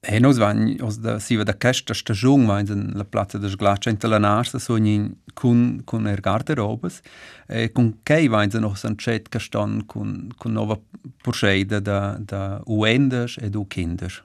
[0.07, 0.63] Eno eh, zvanj,
[1.03, 4.61] da si veda kešta štažung, vajnz en la place da žglača in tala naš, da
[4.63, 9.81] so njim kun, kun ergarte robes, e, eh, kun kej vajnz en osan čet kešton
[9.91, 10.79] kun, kun nova
[11.25, 14.21] poršejda da, da uendaš edu kindaš.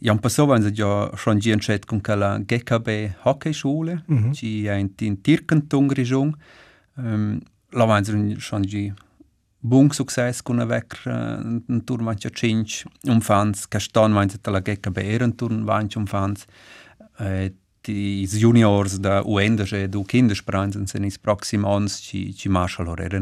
[0.00, 4.32] Jan Passau haben ja schon die Entscheidung mit der GKB Hockeyschule, mhm.
[4.32, 6.36] die in Tirkentungerisung.
[6.98, 8.92] Ähm, da haben schon die
[9.62, 14.98] Bung Success können weg, äh, ein Tour manche Cinch umfans, gestern haben sie der GKB
[14.98, 16.46] Ehrenturn manche umfans.
[17.18, 17.50] Äh,
[17.86, 23.20] die Juniors da uendische du Kinderspranzen sind in proxim ons ci ci marshal orere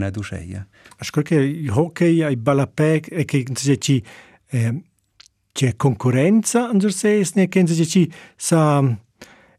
[1.01, 3.25] Ich glaube, hockey ai balapec e
[5.53, 8.83] c'è concorrenza in Gersese, ne kenza ci sa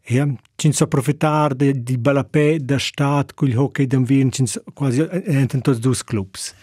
[0.05, 4.31] ja, ci sa approfittare di, di balapè da stat eh, con il hockey da vin,
[4.31, 6.53] ci quasi entro tutti due clubs.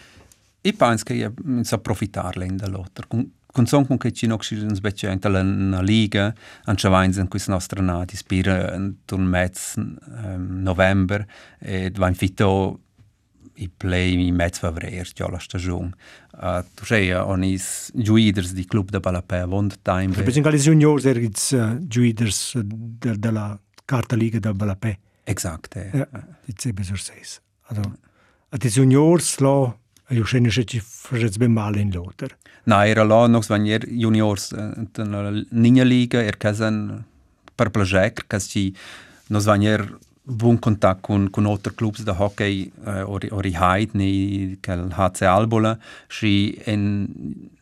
[0.61, 3.07] E penso che sa approfittare da l'altro.
[3.53, 6.33] Con son con che ci non ci sono specie una liga,
[6.65, 11.27] an ci vains in questa nostra nati, spira un mezzo um, ehm, novembre,
[11.59, 12.79] e va in fitto
[13.57, 15.91] i play i mezzo avrer tio la stagion
[16.33, 20.65] uh, tu sei uh, onis juiders di club da Palapea vond time per esempio les
[20.65, 24.99] juniors er its uh, juiders e, de, de la carta liga da Palapea e,
[25.31, 25.91] exact eh.
[25.93, 26.07] ja,
[26.45, 27.39] it's eben so seis
[27.69, 27.93] also
[28.51, 29.77] at is juniors lo
[30.11, 30.73] e Jo schön ist jetzt
[31.13, 32.33] jetzt beim Mal in Lothar.
[32.65, 37.05] Na, er la noch wenn ihr Juniors in der Liga, er kann
[37.55, 38.73] per Projekt, kann sie
[39.29, 39.61] noch wenn
[40.23, 44.77] buon contatto con, con altri club di hockey, eh, o, o i Heidni, che è
[44.77, 45.77] ein HC Albola,
[46.21, 47.07] e in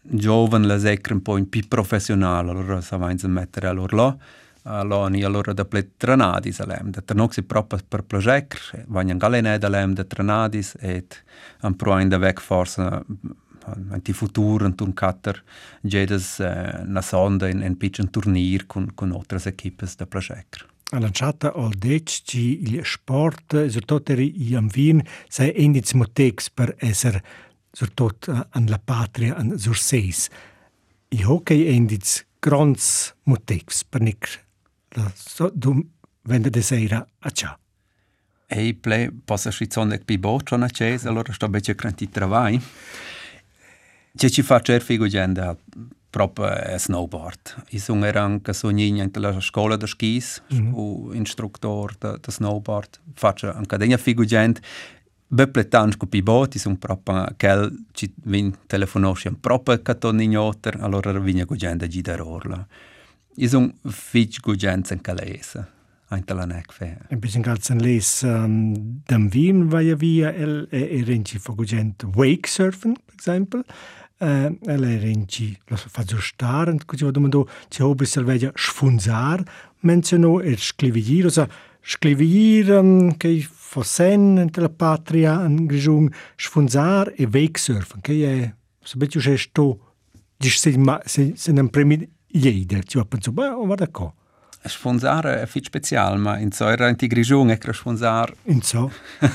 [0.02, 4.18] giovane la secre un po' in più professionale, allora si va a mettere allora là,
[4.64, 9.18] allora, allora da ple trenadi sa lem, da trenok si proprio per project, vanno in
[9.18, 11.06] galene da lem da trenadi, e
[11.62, 13.32] un pro in da vec forse mm,
[13.92, 15.44] in die Futur und tun Katar
[15.82, 16.48] jedes äh,
[16.80, 20.66] eh, na Sonde in ein bisschen Turnier con, con otras equipes de Plaschecre.
[20.98, 27.22] lanciata al dec ci il sport sortoteri iam vin se endits motex per esser
[27.72, 30.26] sortot an la patria an surseis
[31.14, 34.26] i hockey endits grons motex per nic
[34.98, 35.84] la so dum
[36.26, 37.54] vende de seira a cha
[38.48, 42.60] ei ple passa si zonne bi bocho na ches allora sto bece cranti travai
[44.16, 45.54] ce ci fa cerfigo gende
[46.12, 46.50] próprio
[46.80, 47.56] snowboard.
[47.74, 51.16] I są ranka sonienia na szkoła do skis, mm -hmm.
[51.16, 53.00] instruktor do snowboard.
[53.16, 54.62] Faccio anche degna figu gente
[55.32, 61.56] bepletansch cu piboti sun proprio quel ci vin telefonosciam proprio catoni noter allora vigna cu
[61.56, 62.66] gente gi da orla
[63.38, 65.66] i sun fich cu gente in calesa
[66.10, 68.76] anche la nec fe un e bisschen ganz en les um, ähm,
[69.08, 71.56] dam vin vai via el e, e renci fo
[72.16, 73.64] wake surfen per esempio
[74.22, 79.42] Eh, le renci la fazo star und kuzi domando ci hobe selvegia sfunzar
[79.88, 81.48] menzono er sclivigir osa
[81.82, 88.26] sclivigir um, mm, che fossen entre la patria an mm, grijung sfunzar e wegsurfen che
[88.28, 88.54] è
[88.84, 89.94] so betu gesto
[90.36, 94.16] dis se se se un premi jeder ci penso ba guarda co
[94.68, 98.30] Sponsare è fit special, ma in Zoira in Tigrigion ist ein Sponsor.
[98.46, 98.92] In so.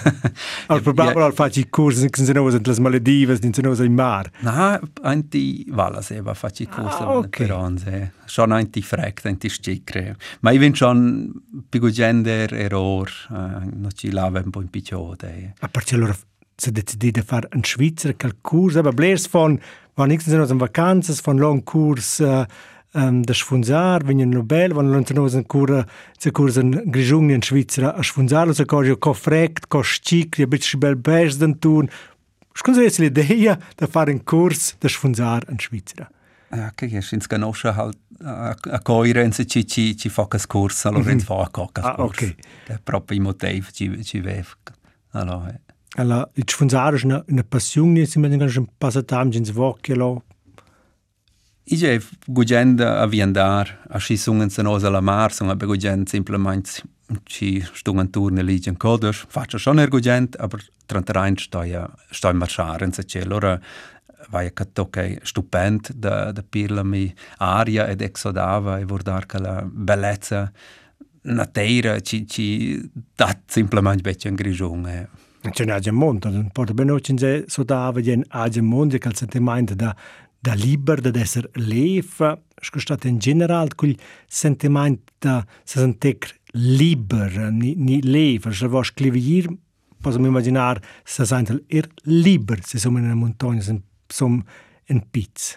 [0.66, 3.72] Ah, al probabile al facci i corsi che ne sono in den Malediven, in sono
[3.74, 4.30] ne in mar.
[4.40, 7.46] No, anti vala se va facci i corsi ah, okay.
[7.46, 8.12] per onze.
[8.26, 10.16] Schon anti frekt, anti sticre.
[10.40, 11.32] Aber ich vin schon
[11.68, 13.38] più gender error, uh, eh,
[13.76, 15.54] non ci lava un po' in picciode.
[15.58, 16.16] A ah, parte allora
[16.56, 19.58] se decidi di fare un Schweizer calcurs, aber blers von,
[19.94, 22.46] wann ich sono in eh, ne vacanzas, von long kurs, uh, eh,
[22.94, 25.86] ähm, das Schfunzar, wenn ihr Nobel, wenn ihr noch ein Kurs,
[26.26, 30.38] ein Kurs in Grischung in Schweizer, ein Schfunzar, also kann ich auch fragt, kann schick,
[30.38, 31.90] ein bisschen bel besten tun.
[32.56, 36.06] Scusa, jetzt die Idee, da fare einen Kurs, der Schfunzar in Schweizer.
[36.54, 40.38] Ja, che è sin scanosce halt a coire in se ci ci ci fa che
[40.38, 42.00] scorsa allora in fa a cocca scorsa.
[42.02, 42.34] Motiv, ok.
[42.66, 44.54] Che proprio i motivi ci ci vev.
[45.14, 45.52] Allora.
[45.96, 50.22] Allora, il funzare una una passione, si mette in un passatempo in svocchio,
[51.66, 52.00] Ige
[52.30, 56.84] gugenda a viandar a si sungen sen osa la mar sung a begugen simplement
[57.24, 63.02] ci stungen turne ligen kodos faccio schon er gugent aber trantrain steuer steuer marscharen se
[63.04, 63.56] cel ora
[64.32, 69.62] vai ca toke stupend da da pirla mi aria ed exodava e vordar ca la
[69.64, 70.52] bellezza
[71.22, 72.78] na teira ci ci
[73.16, 75.08] da simplement becce in grigione
[75.44, 77.44] Non c'è un'agia mondo, non porta bene, non c'è
[78.16, 79.94] un'agia mondo e che il sentimento da
[80.44, 83.94] da liber da esser lefa, sco stat in general quel
[84.28, 89.48] sentiment da se sentek liber, ni, ni lefa, se vos clivir,
[90.04, 93.78] possiamo immaginar se sentel er liber, se som in una montagna, se
[94.12, 94.42] som
[94.92, 95.54] in pizz.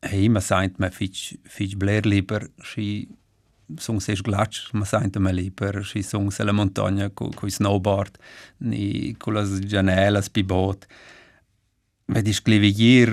[0.00, 3.08] Hey, man sagt mir fitch fitch bler lieber, schi
[3.78, 8.16] sung ses glatsch, man sagt mir lieber, schi sung se la montagna cu cu snowboard,
[8.64, 10.88] ni cu las janelas pi boat.
[12.10, 13.12] Vedi sclivigier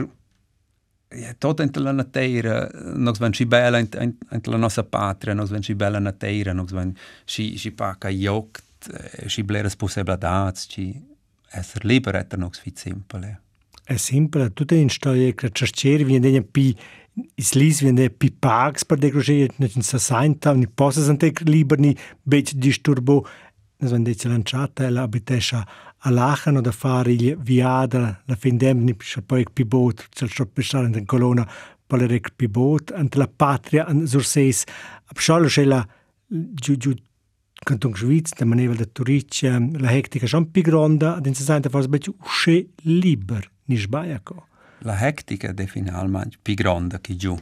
[1.15, 5.63] je ja, to entela na teira, no zven si bela entela nosa patria, no zven
[5.63, 6.91] si bela na teira, no zven
[7.25, 10.89] si, si paka jokt, eh, si ble razposebla dac, si
[11.55, 13.33] eser liber etter no zvi simpele.
[13.87, 16.73] E simpele, tu te in što je krečerčer, vien denja pi
[17.39, 21.31] izliz, vien denja pi paks, pa de kruže, nečin sa sajnta, ni posa zan te
[21.47, 21.95] liber, ni
[22.27, 23.21] beč disturbo,
[23.79, 25.63] no zven deci lančata, ela biteša,
[25.99, 31.05] all'acqua da fare il viada la fendemni c'è poi il pibot c'è il soppesare in
[31.05, 31.47] colonna
[31.85, 34.63] per il pibot entro la patria in Zorseis
[35.05, 35.85] a Pscialo c'è la
[36.27, 36.93] giù giù
[37.63, 41.87] canton Schwitz da maneva da Turiccia la hectica c'è un più grande ad insensante forse
[41.87, 44.47] beh c'è liber non sbagliaco
[44.81, 47.35] la hectica de final ma più grande che giù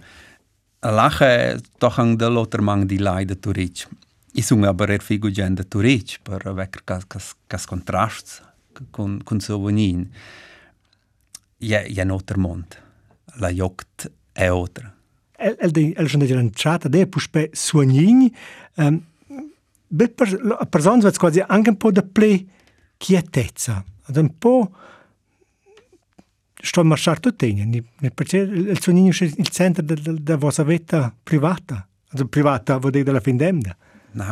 [0.80, 3.90] all'acqua è tocca un dell'altro man di lei da Turiccia
[4.36, 8.42] I sun aber er figo gende turic, per vecker kas, kas, kas kontrasts
[8.94, 10.10] con, con so vonin.
[11.64, 12.76] Je, je noter mond.
[13.40, 14.90] La jogt è otra.
[15.40, 18.26] El, el, el schon de gran chata de puspe suanin,
[18.80, 18.98] um,
[19.32, 19.46] ehm,
[19.88, 22.34] bet per, la persona vets quasi anche un po' da ple
[22.98, 23.80] chietezza.
[24.12, 24.66] Ad un po'
[26.62, 27.72] sto a marciare tutto in,
[28.14, 31.88] perché il suanin è il centro della de, de vostra vita privata.
[32.10, 33.76] Ad un privata, vuol dire della fin demna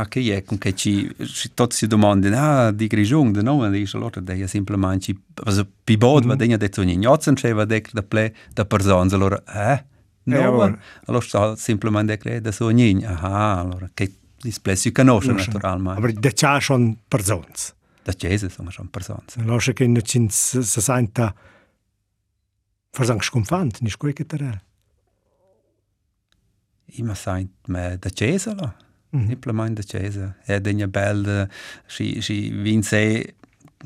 [0.07, 3.69] che è con che ci ci tutti si domandano ah di grigion de no ma
[3.69, 7.65] di salotto de è semplicemente cosa più bod ma degna detto ogni nozze non c'era
[7.65, 9.83] de da ple da persona allora eh
[10.23, 15.33] no ma allora sta semplicemente de crede su ogni ah allora che di splessi conosce
[15.33, 17.73] naturalmente ma de c'ha son persons
[18.03, 21.33] da c'è sono son persons allora che in cin se senta
[22.89, 24.63] forse anche sconfante non è quello che te ne
[26.85, 28.37] è ma sento ma da c'è
[29.15, 29.27] Mm.
[29.27, 30.35] Simplement da Cesa.
[30.45, 31.47] E degna bel,
[31.85, 33.35] si, si vinse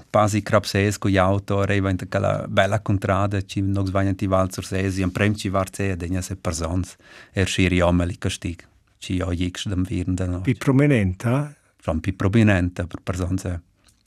[0.10, 4.54] quasi crapses con gli auto, arriva in quella bella contrada, ci non sbagliano ti val
[4.54, 6.96] sur sesi, un prem ci varze e degna se persons,
[7.34, 8.62] er si riome li castig.
[9.00, 10.52] Ci ho jix dam virn da notte.
[10.52, 11.54] Pi prominenta?
[11.82, 13.44] Sono pi prominenta per persons,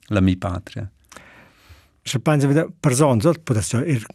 [0.08, 0.90] la mia patria.
[2.02, 4.06] Se pensi a persons, potessi er,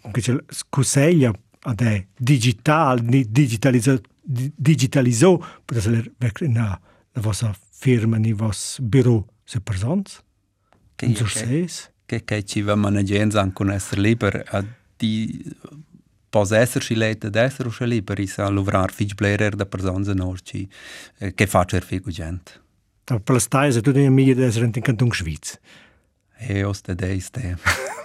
[0.69, 1.31] cuseglia
[1.67, 6.59] ad è digital, digitalizzo, digitalizzo, potessi er, una...
[6.69, 6.79] No.
[7.15, 10.21] na vossa firma, no vosso bureau, se presentes?
[10.97, 14.65] Que é que, que, que tive a managência com essa liber, a eh,
[14.97, 15.55] ti
[16.29, 20.69] pos essa chileta dessa rocha liber, isso a louvrar fichbleirer da presença norte,
[21.19, 22.59] eh, que faz ser figo gente.
[23.03, 25.59] Então, pelas tais, é e tudo em mídia dessa gente em cantão que Suíça.
[26.39, 27.41] É, e os te dei, este.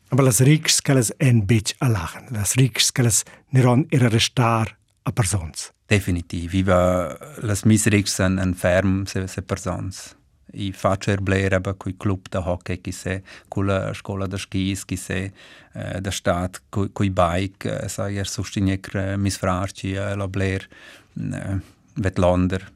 [0.11, 4.77] aber las rics que las en bech alachen, las rics que las neron era restar
[5.05, 5.71] a persons.
[5.87, 10.13] Definitiv, iva las mis rics an, an ferm se, se persons.
[10.53, 14.97] I faccio erblera ba cui club da hockey che se culla scola da skis che
[14.97, 15.31] se
[15.73, 19.37] eh, äh, da stat cui, cui bike eh, äh, sai er sostinec eh, äh, mis
[19.39, 20.67] frarci eh, la bler
[21.15, 21.55] eh,
[21.93, 22.69] vetlander.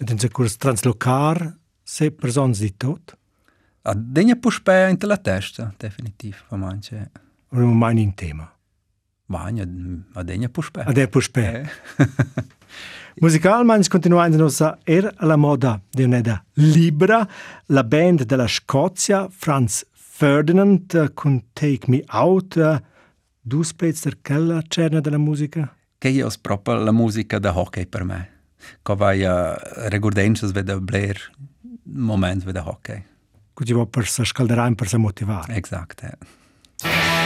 [0.00, 1.46] Ed in se curs translocar
[1.84, 3.14] se persons di tot?
[3.82, 7.06] A denja pušpeja in tela tešca, definitivno, pa manjše.
[7.50, 8.46] Vrnimo manj in tema.
[9.32, 9.60] Manj,
[10.14, 10.86] a denja pušpeja.
[10.90, 11.52] A denja pušpeja.
[11.52, 11.66] E.
[13.22, 17.20] Musical manj skontinuajno nosa Er la moda, del ne da Libra,
[17.68, 22.78] la band della Škocia, Franz Ferdinand, kun eh, Take Me Out, eh,
[23.42, 25.66] Duspec, Cerkella, Černa della Musica.
[25.98, 28.22] Kaj je ospropa la musica da hokej per me?
[28.86, 31.18] Ko vaja eh, regordenčas veda Blair,
[31.84, 33.02] moment veda hokej.
[33.60, 35.60] Kujtë që po për së shkaldërajmë për së motivarë.
[35.62, 36.14] Exakte.
[36.82, 37.21] Exakte.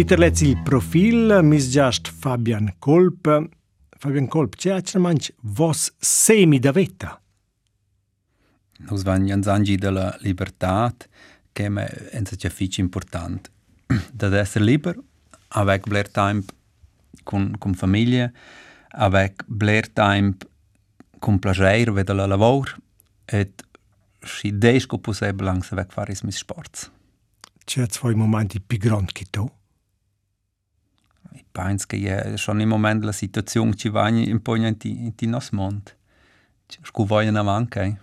[0.00, 3.26] Interleții Profil, misgeaști Fabian Kolp.
[3.88, 7.22] Fabian Kolp, ce ați rămanci vos semi de veta?
[8.90, 11.08] Nos vangians angi de la libertat,
[11.52, 13.50] che me enza ce fici important.
[14.16, 14.94] Dad essere liber,
[15.48, 16.44] avec bler time
[17.22, 18.32] con, con famiglia,
[18.90, 20.48] avec bler timp
[21.18, 22.76] con plager, vede la lavor,
[23.24, 23.64] et
[24.36, 26.90] și deșco puseblanc să vec faris mis sports.
[27.64, 29.54] Ce ați foi momenti pigront chi tu?
[31.52, 35.30] penso che è già nel momento la situazione ci va un po' in, in, in
[35.30, 35.90] nostro mondo.
[36.66, 37.82] Ci vuole una manca.
[37.82, 37.96] Eh?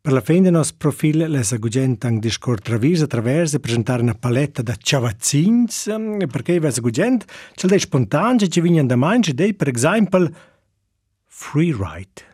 [0.00, 4.00] Per la fine del nostro profilo, le sagugente hanno discorso tra visi, attraverso, e presentare
[4.00, 5.94] una paletta ehm, e da ciavazzins,
[6.30, 10.30] perché le sagugente c'è dei spontanei, ci vengono da mangiare, dei, per esempio,
[11.26, 12.28] free ride.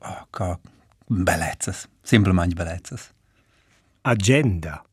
[0.00, 0.58] Oh, che
[1.06, 2.96] bellezza, semplicemente bellezza.
[4.02, 4.72] Agenda.
[4.82, 4.84] Agenda.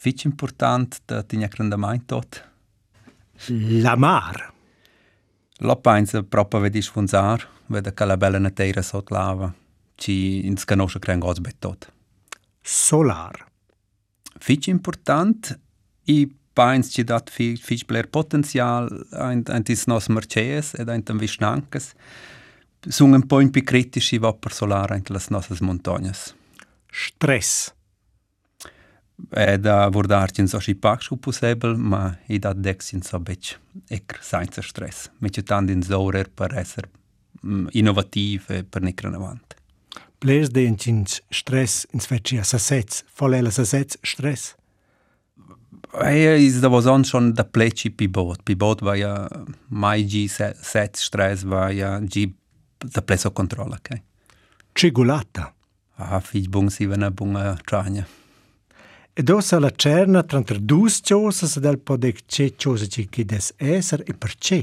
[0.00, 2.42] fich important da tinha grandamein tot.
[3.80, 4.52] La mar.
[5.58, 9.52] L'oppainza proprio vedi sfonzar, vede che la bella natera sot lava,
[9.94, 11.90] ci ins canosce crengos bet tot.
[12.60, 13.46] Solar.
[14.38, 15.58] Fich important
[16.04, 16.26] i
[16.56, 21.18] Beins ci dat viel viel bler Potenzial ein ein dis nos Mercedes ed ein tam
[21.20, 21.90] Vischnankes
[22.88, 26.34] sungen point bi kritisch i vapor solar ein las nosas montagnas
[26.90, 27.75] Stress
[29.36, 33.54] Eda vordarčin so še pakšu posebel, ma i da deksin so več
[33.92, 35.06] ekr sajnca stres.
[35.24, 36.86] Meče tandin zaurer pa reser
[37.42, 39.56] mm, inovativ e pa nekra navant.
[40.22, 44.50] Plez de inčinč stres in svečija sasec, folela sasec stres?
[46.04, 48.42] Eja iz da vozon šon da pleči pi bot.
[48.48, 49.14] Pi bot va ja
[49.72, 52.28] maj gi sasec stres va ja gi
[52.92, 53.96] da plezo kontrola, kaj?
[53.96, 54.70] Okay?
[54.76, 55.48] Či gulata?
[56.04, 58.04] Aha, fič bung si vena bunga čanja.
[58.04, 58.16] Uh,
[59.16, 64.12] Edo sa la cerna trantr dus ciosas del podec ce ciosa ci gides eser e
[64.12, 64.58] per ce?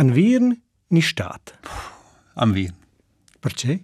[0.00, 0.54] An virn
[0.94, 1.52] ni stat.
[2.40, 2.72] An virn.
[3.40, 3.76] Per ce?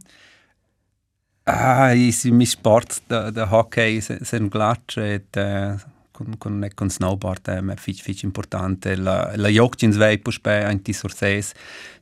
[1.44, 5.76] Ah, isi mi sport, da, da hockey sen, sen glatre et uh,
[6.16, 8.96] con, con, ne, con snowboard è eh, fic, fic importante.
[8.96, 11.52] La, la joc cin zvei puspe anti sorses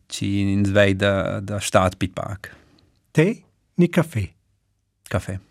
[0.07, 2.55] cin zvei da, da stat pipac.
[3.11, 3.33] Te
[3.75, 4.29] ni caffè?
[4.31, 4.31] Caffè.
[5.35, 5.43] Caffè.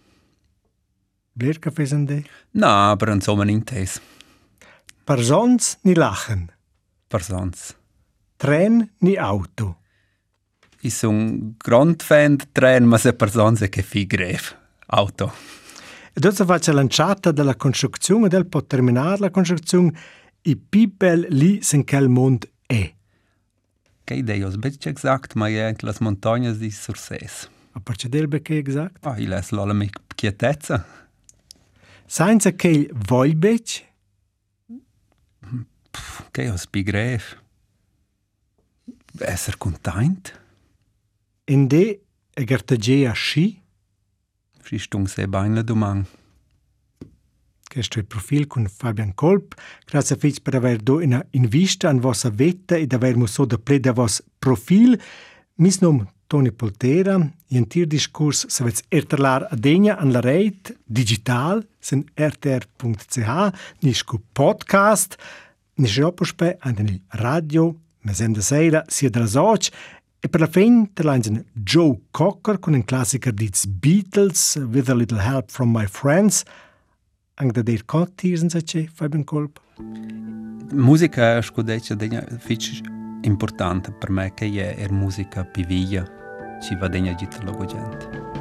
[1.35, 2.21] Wer gefesen de?
[2.51, 4.01] Na, aber en sommen in tes.
[5.03, 6.49] Persons ni lachen.
[7.07, 7.75] Persons.
[8.37, 9.75] Tren ni auto.
[10.81, 14.53] Is un grand fan de tren, ma se persons ke fi gref.
[14.91, 15.29] Auto.
[16.13, 19.93] E dort se faccia er lanciata della construzione del po terminar la construzione
[20.41, 22.89] i pipel li sen kel mond e.
[24.03, 27.47] Ke idee os bitch exact ma je las montagnes di surses.
[27.73, 28.99] A parte del be ke exact?
[29.07, 30.83] Ah, il es lalemik pietetza
[32.11, 33.63] senza che il volbec
[36.35, 37.37] che os pigref
[39.23, 40.27] esser content
[41.47, 42.01] in de
[42.39, 43.45] e gertage a sci
[44.59, 46.05] fristung se beine domang
[47.73, 49.53] Questo è il profilo con Fabian Kolb.
[49.85, 53.57] Grazie a Fitz per aver dato una invista in vostra vetta e aver messo da
[53.57, 54.97] play da vostro profilo.
[55.53, 57.17] Mi sono Toni Poltera,
[57.51, 59.55] i un tir discurs se vez ertalar a
[59.99, 63.31] an la reit digital, sen rtr.ch,
[63.81, 65.17] nisco podcast,
[65.75, 67.75] nisco ne opuspe an den radio,
[68.05, 69.67] mesem da seila, sia da soc,
[70.23, 74.95] e per la fin te lanzen Joe Cocker con un classiker dits Beatles, With a
[74.95, 76.45] Little Help from My Friends,
[77.43, 79.59] ang da der kot tirsen se ce, fai ben colp.
[80.71, 82.79] Musica, scudeccia, degna, fitch
[83.23, 86.19] importante per me che è er musica piviglia.
[86.61, 88.40] ci va degna Egitto gente.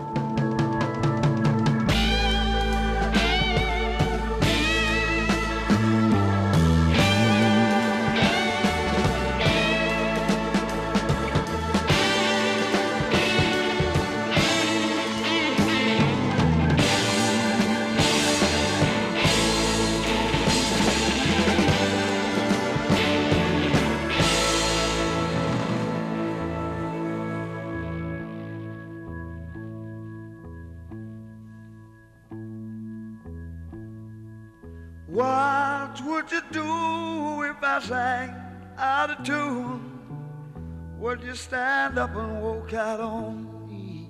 [41.51, 43.33] stand up and walk out on
[43.69, 44.09] me.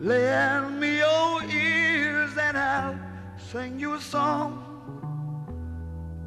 [0.00, 2.98] Lend me your ears and I'll
[3.38, 4.50] sing you a song.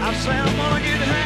[0.03, 1.20] I say I'm gonna get high.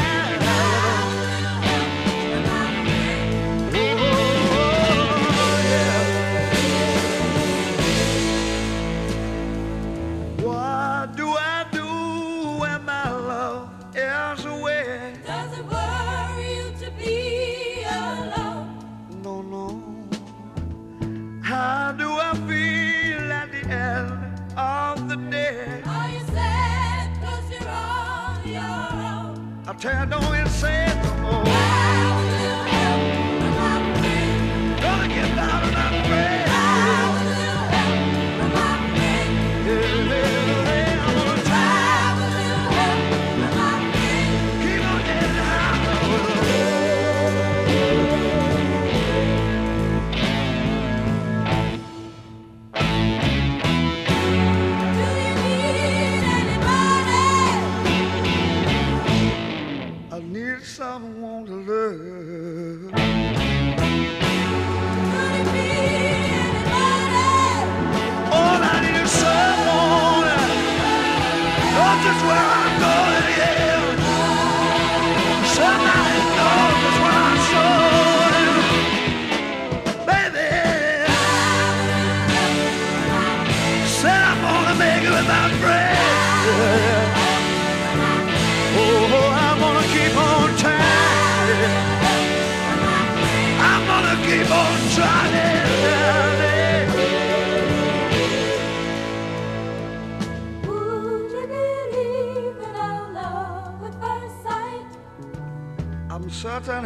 [29.80, 30.26] tear don't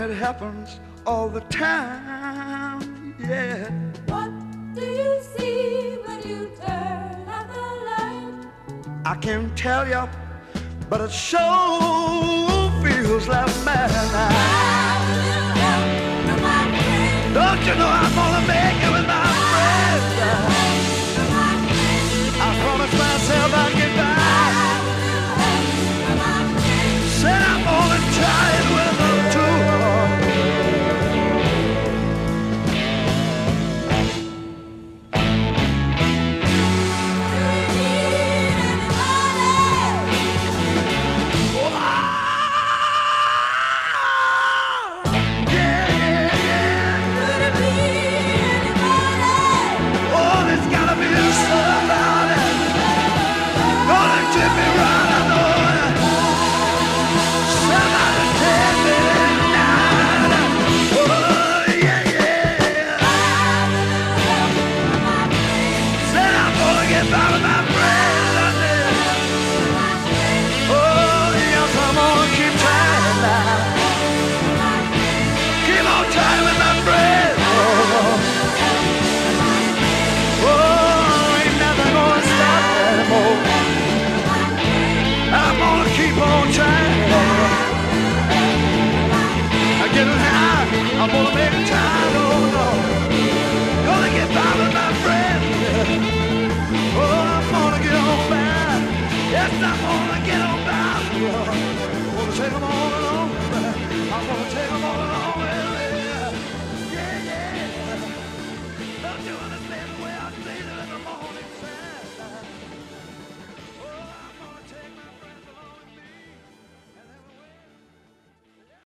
[0.10, 3.16] that happens all the time.
[3.20, 3.70] Yeah.
[4.12, 4.32] What
[4.74, 8.32] do you see when you turn out the light?
[9.06, 10.02] I can't tell you,
[10.90, 14.34] but it sure feels like madness.
[17.36, 18.29] Don't you know I'm